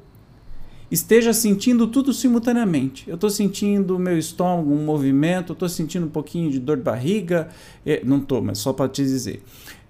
esteja 0.89 1.31
sentindo 1.31 1.87
tudo 1.87 2.11
simultaneamente. 2.11 3.07
Eu 3.07 3.15
estou 3.15 3.29
sentindo 3.29 3.95
o 3.95 3.99
meu 3.99 4.17
estômago, 4.17 4.73
um 4.73 4.83
movimento, 4.83 5.53
estou 5.53 5.69
sentindo 5.69 6.07
um 6.07 6.09
pouquinho 6.09 6.51
de 6.51 6.59
dor 6.59 6.77
de 6.77 6.83
barriga, 6.83 7.47
é, 7.85 8.01
não 8.03 8.17
estou, 8.17 8.41
mas 8.41 8.57
só 8.57 8.73
para 8.73 8.89
te 8.89 9.03
dizer. 9.03 9.41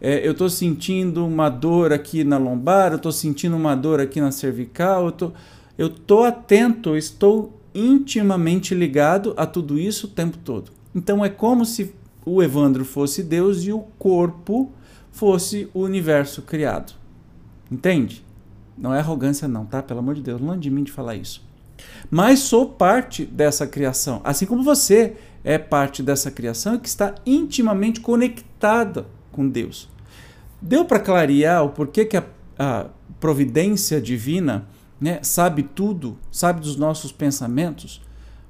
É, 0.01 0.27
eu 0.27 0.31
estou 0.31 0.49
sentindo 0.49 1.25
uma 1.25 1.47
dor 1.47 1.93
aqui 1.93 2.23
na 2.23 2.39
lombar, 2.39 2.91
eu 2.91 2.95
estou 2.95 3.11
sentindo 3.11 3.55
uma 3.55 3.75
dor 3.75 3.99
aqui 3.99 4.19
na 4.19 4.31
cervical, 4.31 5.13
eu 5.19 5.33
eu 5.77 5.89
tô 5.89 6.23
atento, 6.23 6.97
estou 6.97 7.59
intimamente 7.73 8.75
ligado 8.75 9.33
a 9.37 9.45
tudo 9.45 9.79
isso 9.79 10.07
o 10.07 10.09
tempo 10.09 10.37
todo. 10.37 10.71
Então 10.93 11.23
é 11.23 11.29
como 11.29 11.65
se 11.65 11.93
o 12.25 12.43
Evandro 12.43 12.83
fosse 12.83 13.23
Deus 13.23 13.63
e 13.63 13.71
o 13.71 13.79
corpo 13.97 14.71
fosse 15.11 15.69
o 15.73 15.81
universo 15.81 16.41
criado. 16.41 16.93
Entende? 17.71 18.23
Não 18.77 18.93
é 18.93 18.99
arrogância, 18.99 19.47
não, 19.47 19.65
tá? 19.65 19.81
Pelo 19.81 19.99
amor 19.99 20.15
de 20.15 20.21
Deus, 20.21 20.41
longe 20.41 20.59
de 20.59 20.69
mim 20.69 20.83
de 20.83 20.91
falar 20.91 21.15
isso. 21.15 21.43
Mas 22.09 22.39
sou 22.39 22.67
parte 22.67 23.25
dessa 23.25 23.65
criação, 23.65 24.21
assim 24.23 24.45
como 24.45 24.61
você 24.61 25.15
é 25.43 25.57
parte 25.57 26.03
dessa 26.03 26.29
criação 26.29 26.77
que 26.77 26.87
está 26.87 27.15
intimamente 27.25 27.99
conectada 27.99 29.07
com 29.31 29.47
Deus. 29.47 29.89
Deu 30.61 30.85
para 30.85 30.99
clarear 30.99 31.63
o 31.63 31.69
porquê 31.69 32.05
que 32.05 32.17
a, 32.17 32.23
a 32.57 32.87
providência 33.19 33.99
divina 33.99 34.67
né, 34.99 35.19
sabe 35.23 35.63
tudo, 35.63 36.17
sabe 36.31 36.61
dos 36.61 36.75
nossos 36.75 37.11
pensamentos? 37.11 38.01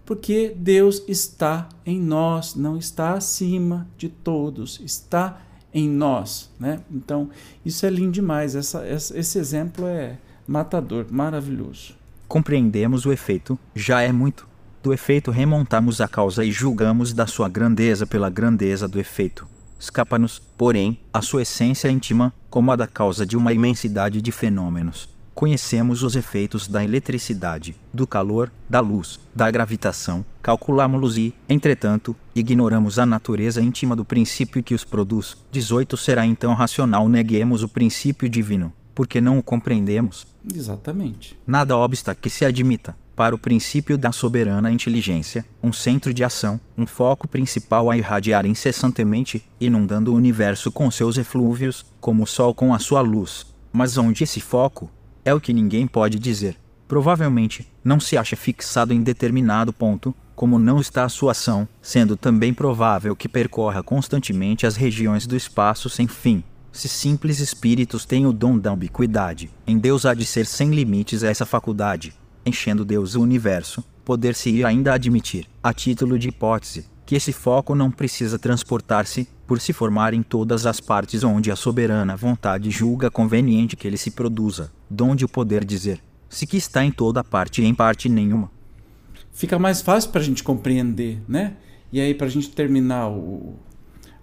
Porque 0.06 0.54
Deus 0.58 1.04
está 1.08 1.70
em 1.86 2.00
nós, 2.00 2.56
não 2.56 2.76
está 2.76 3.14
acima 3.14 3.88
de 3.98 4.10
todos, 4.10 4.82
está 4.84 5.42
em 5.74 5.88
nós, 5.88 6.50
né? 6.60 6.82
Então, 6.92 7.30
isso 7.66 7.86
é 7.86 7.90
lindo 7.90 8.12
demais. 8.12 8.56
Essa, 8.56 8.86
essa, 8.86 9.18
esse 9.18 9.40
exemplo 9.40 9.86
é 9.86 10.18
matador, 10.46 11.06
maravilhoso. 11.10 11.96
Compreendemos 12.28 13.06
o 13.06 13.12
efeito, 13.12 13.58
já 13.74 14.02
é 14.02 14.12
muito. 14.12 14.48
Do 14.84 14.92
efeito 14.92 15.32
remontamos 15.32 16.02
a 16.02 16.08
causa 16.08 16.44
e 16.44 16.52
julgamos 16.52 17.14
da 17.14 17.28
sua 17.28 17.48
grandeza 17.48 18.06
pela 18.06 18.30
grandeza 18.30 18.88
do 18.88 19.00
efeito. 19.00 19.48
Escapa-nos, 19.82 20.40
porém, 20.56 21.00
a 21.12 21.24
sua 21.24 21.42
essência 21.42 21.90
íntima, 21.90 22.32
como 22.52 22.72
a 22.72 22.76
da 22.76 22.86
causa 22.86 23.26
de 23.26 23.36
uma 23.36 23.52
imensidade 23.52 24.22
de 24.22 24.32
fenômenos. 24.32 25.10
Conhecemos 25.34 26.04
os 26.04 26.16
efeitos 26.16 26.68
da 26.68 26.84
eletricidade, 26.84 27.76
do 27.92 28.06
calor, 28.06 28.52
da 28.70 28.80
luz, 28.80 29.20
da 29.34 29.50
gravitação, 29.50 30.24
calculamos-los 30.40 31.18
e, 31.18 31.34
entretanto, 31.50 32.16
ignoramos 32.36 33.00
a 33.00 33.08
natureza 33.08 33.60
íntima 33.60 33.96
do 33.96 34.06
princípio 34.06 34.62
que 34.62 34.76
os 34.76 34.84
produz. 34.84 35.36
18 35.52 35.98
Será 35.98 36.28
então 36.28 36.54
racional 36.54 37.10
neguemos 37.10 37.64
o 37.64 37.68
princípio 37.68 38.30
divino, 38.30 38.72
porque 38.94 39.20
não 39.20 39.40
o 39.40 39.44
compreendemos? 39.44 40.28
Exatamente. 40.54 41.36
Nada 41.48 41.76
obsta 41.76 42.14
que 42.14 42.30
se 42.30 42.46
admita, 42.46 42.96
para 43.16 43.36
o 43.36 43.38
princípio 43.38 43.98
da 43.98 44.12
soberana 44.12 44.72
inteligência, 44.72 45.46
um 45.62 45.72
centro 45.72 46.14
de 46.14 46.24
ação, 46.24 46.60
um 46.78 46.86
foco 46.86 47.28
principal 47.28 47.90
a 47.92 47.98
irradiar 47.98 48.46
incessantemente, 48.46 49.44
inundando 49.60 50.12
o 50.12 50.16
universo 50.16 50.72
com 50.72 50.90
seus 50.90 51.18
eflúvios, 51.18 51.86
como 52.00 52.24
o 52.24 52.28
sol 52.28 52.54
com 52.54 52.74
a 52.74 52.80
sua 52.80 53.02
luz. 53.02 53.46
Mas 53.72 53.98
onde 53.98 54.24
esse 54.24 54.42
foco, 54.42 54.90
é 55.24 55.34
o 55.34 55.40
que 55.40 55.54
ninguém 55.54 55.86
pode 55.86 56.18
dizer. 56.20 56.58
Provavelmente 56.88 57.68
não 57.84 58.00
se 58.00 58.18
acha 58.18 58.36
fixado 58.36 58.94
em 58.94 59.02
determinado 59.02 59.72
ponto, 59.72 60.14
como 60.36 60.58
não 60.58 60.80
está 60.80 61.04
a 61.04 61.10
sua 61.10 61.32
ação, 61.32 61.68
sendo 61.82 62.18
também 62.18 62.54
provável 62.54 63.16
que 63.16 63.30
percorra 63.30 63.84
constantemente 63.84 64.66
as 64.66 64.76
regiões 64.76 65.28
do 65.28 65.36
espaço 65.36 65.90
sem 65.90 66.08
fim. 66.08 66.44
Se 66.72 66.88
simples 66.88 67.40
espíritos 67.40 68.06
têm 68.06 68.26
o 68.26 68.34
dom 68.34 68.58
da 68.58 68.74
ubiquidade, 68.74 69.52
em 69.68 69.78
Deus 69.78 70.06
há 70.06 70.14
de 70.14 70.26
ser 70.26 70.46
sem 70.46 70.72
limites 70.72 71.22
essa 71.22 71.46
faculdade, 71.46 72.14
enchendo 72.46 72.86
Deus 72.86 73.16
o 73.16 73.22
universo, 73.22 73.84
poder-se 74.04 74.64
ainda 74.64 74.94
admitir, 74.94 75.48
a 75.62 75.74
título 75.74 76.18
de 76.18 76.30
hipótese, 76.30 76.86
que 77.06 77.16
esse 77.16 77.32
foco 77.34 77.76
não 77.76 77.92
precisa 77.92 78.40
transportar-se, 78.40 79.28
por 79.46 79.60
se 79.60 79.74
formar 79.74 80.14
em 80.14 80.24
todas 80.24 80.66
as 80.66 80.80
partes 80.80 81.26
onde 81.26 81.52
a 81.52 81.58
soberana 81.58 82.16
vontade 82.16 82.72
julga 82.72 83.12
conveniente 83.12 83.76
que 83.76 83.86
ele 83.86 83.98
se 83.98 84.12
produza, 84.12 84.72
donde 84.90 85.26
o 85.26 85.30
poder 85.30 85.66
dizer, 85.66 86.02
se 86.30 86.48
que 86.48 86.56
está 86.56 86.86
em 86.86 86.92
toda 86.92 87.22
parte 87.22 87.62
e 87.62 87.66
em 87.66 87.76
parte 87.76 88.08
nenhuma. 88.08 88.50
Fica 89.34 89.60
mais 89.60 89.82
fácil 89.82 90.10
para 90.12 90.22
a 90.22 90.24
gente 90.24 90.42
compreender, 90.42 91.22
né? 91.28 91.58
E 91.92 92.00
aí, 92.00 92.14
para 92.14 92.28
a 92.28 92.30
gente 92.30 92.50
terminar 92.52 93.10
o, 93.10 93.56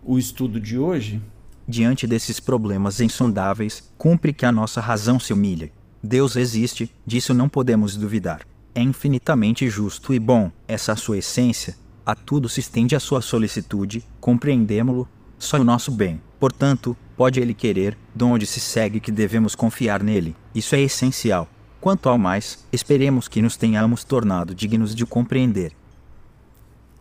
o 0.03 0.19
estudo 0.19 0.59
de 0.59 0.79
hoje. 0.79 1.21
Diante 1.69 2.07
desses 2.07 2.41
problemas 2.41 2.99
insondáveis, 2.99 3.93
cumpre 3.99 4.33
que 4.33 4.47
a 4.47 4.53
nossa 4.53 4.81
razão 4.81 5.21
se 5.21 5.35
humilhe. 5.35 5.71
Deus 6.03 6.37
existe, 6.37 6.93
disso 7.05 7.35
não 7.35 7.49
podemos 7.49 7.97
duvidar. 7.97 8.47
É 8.75 8.81
infinitamente 8.81 9.69
justo 9.69 10.15
e 10.15 10.19
bom, 10.19 10.53
essa 10.69 10.95
sua 10.95 11.19
essência, 11.19 11.77
a 12.07 12.15
tudo 12.15 12.49
se 12.49 12.61
estende 12.61 12.95
a 12.95 13.01
sua 13.01 13.21
solicitude, 13.21 14.05
compreendemo-lo, 14.21 15.09
só 15.39 15.59
o 15.59 15.65
nosso 15.65 15.91
bem. 15.91 16.21
Portanto, 16.39 16.97
pode 17.17 17.41
ele 17.41 17.53
querer, 17.53 17.99
de 18.15 18.25
onde 18.25 18.47
se 18.47 18.61
segue 18.61 19.01
que 19.01 19.11
devemos 19.11 19.55
confiar 19.55 20.03
nele. 20.03 20.37
Isso 20.55 20.75
é 20.75 20.81
essencial. 20.81 21.49
Quanto 21.81 22.09
ao 22.09 22.17
mais, 22.17 22.65
esperemos 22.73 23.29
que 23.29 23.43
nos 23.43 23.57
tenhamos 23.57 24.05
tornado 24.05 24.55
dignos 24.55 24.95
de 24.95 25.05
compreender. 25.05 25.73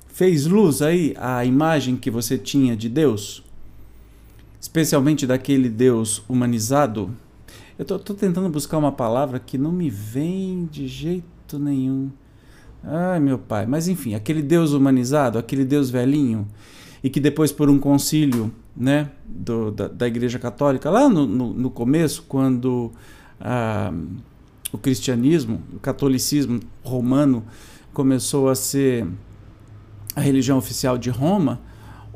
Fez 0.08 0.46
luz 0.46 0.82
aí 0.82 1.16
a 1.18 1.46
imagem 1.46 1.96
que 1.96 2.10
você 2.10 2.38
tinha 2.38 2.76
de 2.76 2.90
Deus? 2.90 3.44
Especialmente 4.60 5.28
daquele 5.28 5.70
Deus 5.70 6.24
humanizado? 6.28 7.16
Eu 7.78 7.86
tô, 7.86 8.00
tô 8.00 8.14
tentando 8.14 8.50
buscar 8.50 8.78
uma 8.78 8.92
palavra 8.92 9.40
que 9.40 9.58
não 9.58 9.72
me 9.72 9.90
vem 9.90 10.68
de 10.72 10.88
jeito 10.88 11.60
nenhum. 11.60 12.10
Ai, 12.84 13.20
meu 13.20 13.38
pai. 13.38 13.66
Mas 13.68 13.88
enfim, 13.88 14.16
aquele 14.16 14.42
Deus 14.42 14.72
humanizado, 14.72 15.38
aquele 15.38 15.64
Deus 15.64 15.90
velhinho, 15.90 16.48
e 17.04 17.10
que 17.10 17.20
depois, 17.20 17.52
por 17.52 17.70
um 17.70 17.78
concílio 17.78 18.52
né, 18.76 19.12
do, 19.26 19.72
da, 19.72 19.88
da 19.88 20.08
Igreja 20.08 20.40
Católica, 20.40 20.90
lá 20.90 21.08
no, 21.08 21.28
no, 21.28 21.54
no 21.54 21.70
começo, 21.70 22.24
quando 22.28 22.92
ah, 23.40 23.94
o 24.72 24.78
cristianismo, 24.78 25.62
o 25.74 25.80
catolicismo 25.80 26.60
romano 26.84 27.44
começou 27.94 28.50
a 28.50 28.56
ser 28.56 29.08
a 30.16 30.22
religião 30.22 30.58
oficial 30.58 30.98
de 30.98 31.12
Roma, 31.12 31.62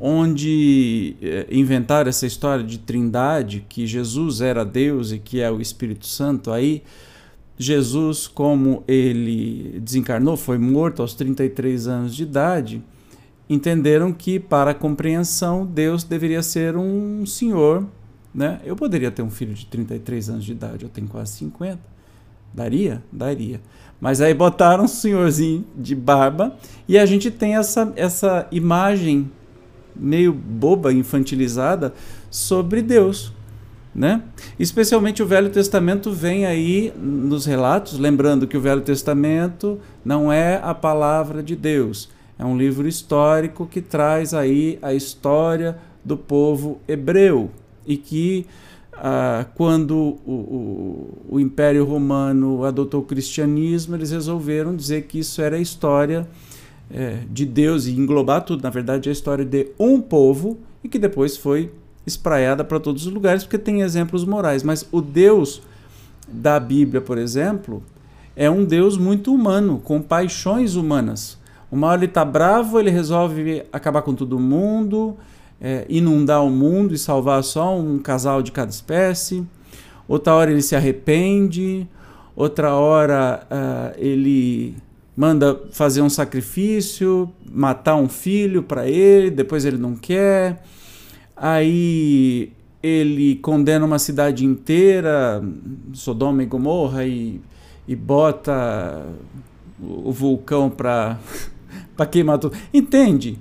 onde 0.04 1.14
eh, 1.22 1.46
inventaram 1.48 2.08
essa 2.08 2.26
história 2.26 2.64
de 2.64 2.76
trindade, 2.76 3.64
que 3.68 3.86
Jesus 3.86 4.40
era 4.40 4.64
Deus 4.64 5.12
e 5.12 5.18
que 5.20 5.40
é 5.40 5.48
o 5.48 5.60
Espírito 5.60 6.08
Santo, 6.08 6.50
aí 6.50 6.82
Jesus, 7.56 8.26
como 8.26 8.82
ele 8.88 9.78
desencarnou, 9.78 10.36
foi 10.36 10.58
morto 10.58 11.02
aos 11.02 11.14
33 11.14 11.86
anos 11.86 12.16
de 12.16 12.24
idade, 12.24 12.82
entenderam 13.48 14.12
que 14.12 14.40
para 14.40 14.72
a 14.72 14.74
compreensão 14.74 15.64
Deus 15.64 16.02
deveria 16.02 16.42
ser 16.42 16.76
um 16.76 17.24
senhor, 17.24 17.86
né? 18.34 18.60
Eu 18.64 18.74
poderia 18.74 19.12
ter 19.12 19.22
um 19.22 19.30
filho 19.30 19.54
de 19.54 19.66
33 19.66 20.30
anos 20.30 20.44
de 20.44 20.50
idade, 20.50 20.82
eu 20.82 20.88
tenho 20.88 21.06
quase 21.06 21.30
50. 21.34 21.78
Daria? 22.52 23.00
Daria. 23.12 23.60
Mas 24.00 24.20
aí 24.20 24.34
botaram 24.34 24.82
um 24.84 24.88
senhorzinho 24.88 25.64
de 25.76 25.94
barba 25.94 26.56
e 26.88 26.98
a 26.98 27.06
gente 27.06 27.30
tem 27.30 27.54
essa, 27.54 27.92
essa 27.94 28.48
imagem 28.50 29.30
meio 29.94 30.32
boba, 30.32 30.92
infantilizada 30.92 31.92
sobre 32.30 32.82
Deus. 32.82 33.32
Né? 33.94 34.22
Especialmente 34.58 35.22
o 35.22 35.26
Velho 35.26 35.50
Testamento 35.50 36.10
vem 36.10 36.46
aí 36.46 36.92
nos 36.96 37.44
relatos, 37.44 37.98
lembrando 37.98 38.46
que 38.46 38.56
o 38.56 38.60
Velho 38.60 38.80
Testamento 38.80 39.78
não 40.02 40.32
é 40.32 40.58
a 40.62 40.72
palavra 40.72 41.42
de 41.42 41.54
Deus, 41.54 42.08
é 42.38 42.44
um 42.44 42.56
livro 42.56 42.88
histórico 42.88 43.66
que 43.66 43.82
traz 43.82 44.32
aí 44.32 44.78
a 44.80 44.94
história 44.94 45.76
do 46.02 46.16
povo 46.16 46.80
hebreu 46.88 47.50
e 47.86 47.98
que 47.98 48.46
ah, 48.94 49.46
quando 49.54 49.96
o, 49.96 50.32
o, 50.32 51.36
o, 51.36 51.40
Império 51.40 51.84
Romano 51.84 52.64
adotou 52.64 53.00
o 53.00 53.04
cristianismo, 53.04 53.96
eles 53.96 54.10
resolveram 54.10 54.76
dizer 54.76 55.02
que 55.02 55.18
isso 55.18 55.40
era 55.40 55.56
a 55.56 55.60
história 55.60 56.26
é, 56.92 57.20
de 57.30 57.46
Deus 57.46 57.86
e 57.86 57.92
englobar 57.92 58.42
tudo. 58.44 58.62
Na 58.62 58.70
verdade, 58.70 59.08
é 59.08 59.10
a 59.10 59.12
história 59.12 59.44
de 59.44 59.68
um 59.78 60.00
povo 60.00 60.58
e 60.84 60.88
que 60.88 60.98
depois 60.98 61.36
foi 61.36 61.72
espraiada 62.06 62.64
para 62.64 62.80
todos 62.80 63.06
os 63.06 63.12
lugares, 63.12 63.44
porque 63.44 63.58
tem 63.58 63.80
exemplos 63.80 64.24
morais. 64.24 64.62
Mas 64.62 64.86
o 64.92 65.00
Deus 65.00 65.62
da 66.28 66.58
Bíblia, 66.60 67.00
por 67.00 67.18
exemplo, 67.18 67.82
é 68.36 68.50
um 68.50 68.64
Deus 68.64 68.96
muito 68.96 69.32
humano, 69.32 69.80
com 69.82 70.00
paixões 70.00 70.74
humanas. 70.74 71.38
Uma 71.70 71.88
hora 71.88 72.00
ele 72.00 72.06
está 72.06 72.24
bravo, 72.24 72.78
ele 72.78 72.90
resolve 72.90 73.64
acabar 73.72 74.02
com 74.02 74.14
todo 74.14 74.38
mundo, 74.38 75.16
é, 75.60 75.86
inundar 75.88 76.44
o 76.44 76.50
mundo 76.50 76.92
e 76.92 76.98
salvar 76.98 77.42
só 77.42 77.78
um 77.78 77.98
casal 77.98 78.42
de 78.42 78.52
cada 78.52 78.70
espécie. 78.70 79.46
Outra 80.06 80.34
hora 80.34 80.50
ele 80.50 80.60
se 80.60 80.76
arrepende, 80.76 81.88
outra 82.34 82.74
hora 82.74 83.46
uh, 83.50 83.94
ele 83.96 84.76
manda 85.16 85.60
fazer 85.70 86.02
um 86.02 86.08
sacrifício, 86.08 87.32
matar 87.50 87.96
um 87.96 88.08
filho 88.08 88.62
para 88.62 88.88
ele, 88.88 89.30
depois 89.30 89.64
ele 89.64 89.78
não 89.78 89.94
quer. 89.94 90.64
Aí 91.36 92.52
ele 92.82 93.36
condena 93.36 93.84
uma 93.84 93.98
cidade 93.98 94.44
inteira, 94.44 95.42
Sodoma 95.92 96.42
e 96.42 96.46
Gomorra, 96.46 97.04
e, 97.04 97.40
e 97.86 97.94
bota 97.94 99.06
o 99.80 100.10
vulcão 100.12 100.70
para 100.70 101.18
queimar 102.10 102.38
tudo. 102.38 102.56
Entende? 102.72 103.38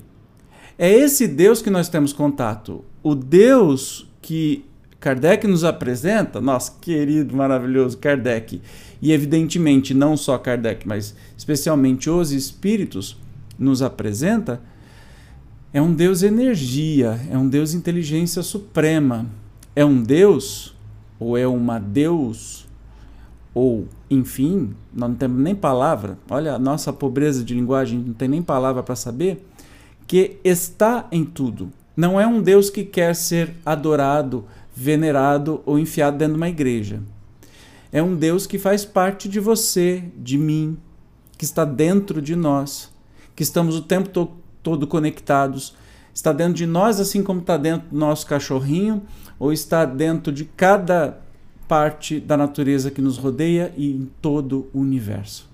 É 0.77 0.91
esse 0.91 1.27
Deus 1.27 1.61
que 1.61 1.69
nós 1.69 1.89
temos 1.89 2.11
contato. 2.11 2.83
O 3.03 3.15
Deus 3.15 4.07
que 4.21 4.65
Kardec 5.01 5.47
nos 5.47 5.63
apresenta, 5.63 6.39
nosso 6.39 6.77
querido, 6.79 7.35
maravilhoso 7.35 7.97
Kardec, 7.97 8.61
e 9.01 9.11
evidentemente 9.11 9.95
não 9.95 10.15
só 10.15 10.37
Kardec, 10.37 10.87
mas 10.87 11.15
especialmente 11.35 12.07
os 12.07 12.31
espíritos, 12.31 13.17
nos 13.57 13.81
apresenta, 13.81 14.61
é 15.73 15.81
um 15.81 15.91
Deus 15.91 16.21
energia, 16.21 17.19
é 17.31 17.37
um 17.37 17.49
Deus 17.49 17.73
inteligência 17.73 18.43
suprema, 18.43 19.25
é 19.75 19.83
um 19.83 20.03
Deus, 20.03 20.75
ou 21.19 21.35
é 21.35 21.47
uma 21.47 21.79
Deus, 21.79 22.67
ou 23.55 23.87
enfim, 24.07 24.75
não 24.93 25.15
temos 25.15 25.41
nem 25.41 25.55
palavra, 25.55 26.15
olha 26.29 26.53
a 26.53 26.59
nossa 26.59 26.93
pobreza 26.93 27.43
de 27.43 27.55
linguagem, 27.55 27.97
não 27.99 28.13
tem 28.13 28.27
nem 28.27 28.41
palavra 28.41 28.83
para 28.83 28.95
saber, 28.95 29.43
que 30.05 30.37
está 30.43 31.07
em 31.11 31.25
tudo. 31.25 31.71
Não 31.95 32.19
é 32.19 32.25
um 32.25 32.41
Deus 32.41 32.69
que 32.69 32.83
quer 32.83 33.13
ser 33.15 33.53
adorado, 33.65 34.45
venerado 34.73 35.61
ou 35.65 35.77
enfiado 35.77 36.17
dentro 36.17 36.33
de 36.33 36.39
uma 36.39 36.49
igreja. 36.49 37.01
É 37.91 38.01
um 38.01 38.15
Deus 38.15 38.47
que 38.47 38.57
faz 38.57 38.85
parte 38.85 39.27
de 39.27 39.39
você, 39.39 40.03
de 40.17 40.37
mim, 40.37 40.77
que 41.37 41.43
está 41.43 41.65
dentro 41.65 42.21
de 42.21 42.35
nós, 42.35 42.91
que 43.35 43.43
estamos 43.43 43.75
o 43.75 43.81
tempo 43.81 44.09
to 44.09 44.31
todo 44.63 44.85
conectados. 44.85 45.75
Está 46.13 46.31
dentro 46.31 46.53
de 46.53 46.65
nós, 46.65 46.99
assim 46.99 47.23
como 47.23 47.41
está 47.41 47.57
dentro 47.57 47.89
do 47.89 47.97
nosso 47.97 48.27
cachorrinho, 48.27 49.01
ou 49.39 49.51
está 49.51 49.85
dentro 49.85 50.31
de 50.31 50.45
cada 50.45 51.19
parte 51.67 52.19
da 52.19 52.37
natureza 52.37 52.91
que 52.91 53.01
nos 53.01 53.17
rodeia 53.17 53.73
e 53.75 53.91
em 53.91 54.09
todo 54.21 54.69
o 54.73 54.79
universo. 54.79 55.49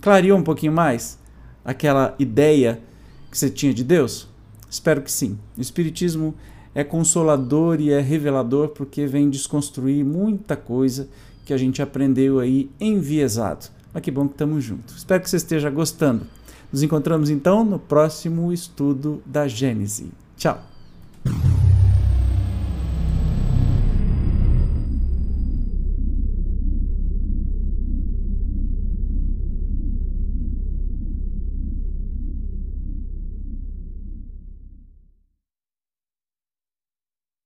Clareou 0.00 0.38
um 0.38 0.42
pouquinho 0.42 0.72
mais 0.72 1.18
aquela 1.64 2.14
ideia 2.18 2.80
que 3.30 3.38
você 3.38 3.48
tinha 3.48 3.72
de 3.72 3.84
Deus? 3.84 4.28
Espero 4.68 5.00
que 5.00 5.10
sim. 5.10 5.38
O 5.56 5.60
Espiritismo 5.60 6.34
é 6.74 6.82
consolador 6.82 7.80
e 7.80 7.90
é 7.90 8.00
revelador 8.00 8.68
porque 8.68 9.06
vem 9.06 9.28
desconstruir 9.28 10.04
muita 10.04 10.56
coisa 10.56 11.08
que 11.44 11.52
a 11.52 11.56
gente 11.58 11.82
aprendeu 11.82 12.38
aí 12.38 12.70
enviesado. 12.80 13.66
Mas 13.92 14.02
que 14.02 14.10
bom 14.10 14.26
que 14.26 14.34
estamos 14.34 14.64
juntos. 14.64 14.96
Espero 14.96 15.22
que 15.22 15.28
você 15.28 15.36
esteja 15.36 15.68
gostando. 15.68 16.26
Nos 16.72 16.82
encontramos 16.82 17.28
então 17.28 17.64
no 17.64 17.78
próximo 17.78 18.52
estudo 18.52 19.22
da 19.26 19.46
Gênese. 19.46 20.10
Tchau! 20.36 20.71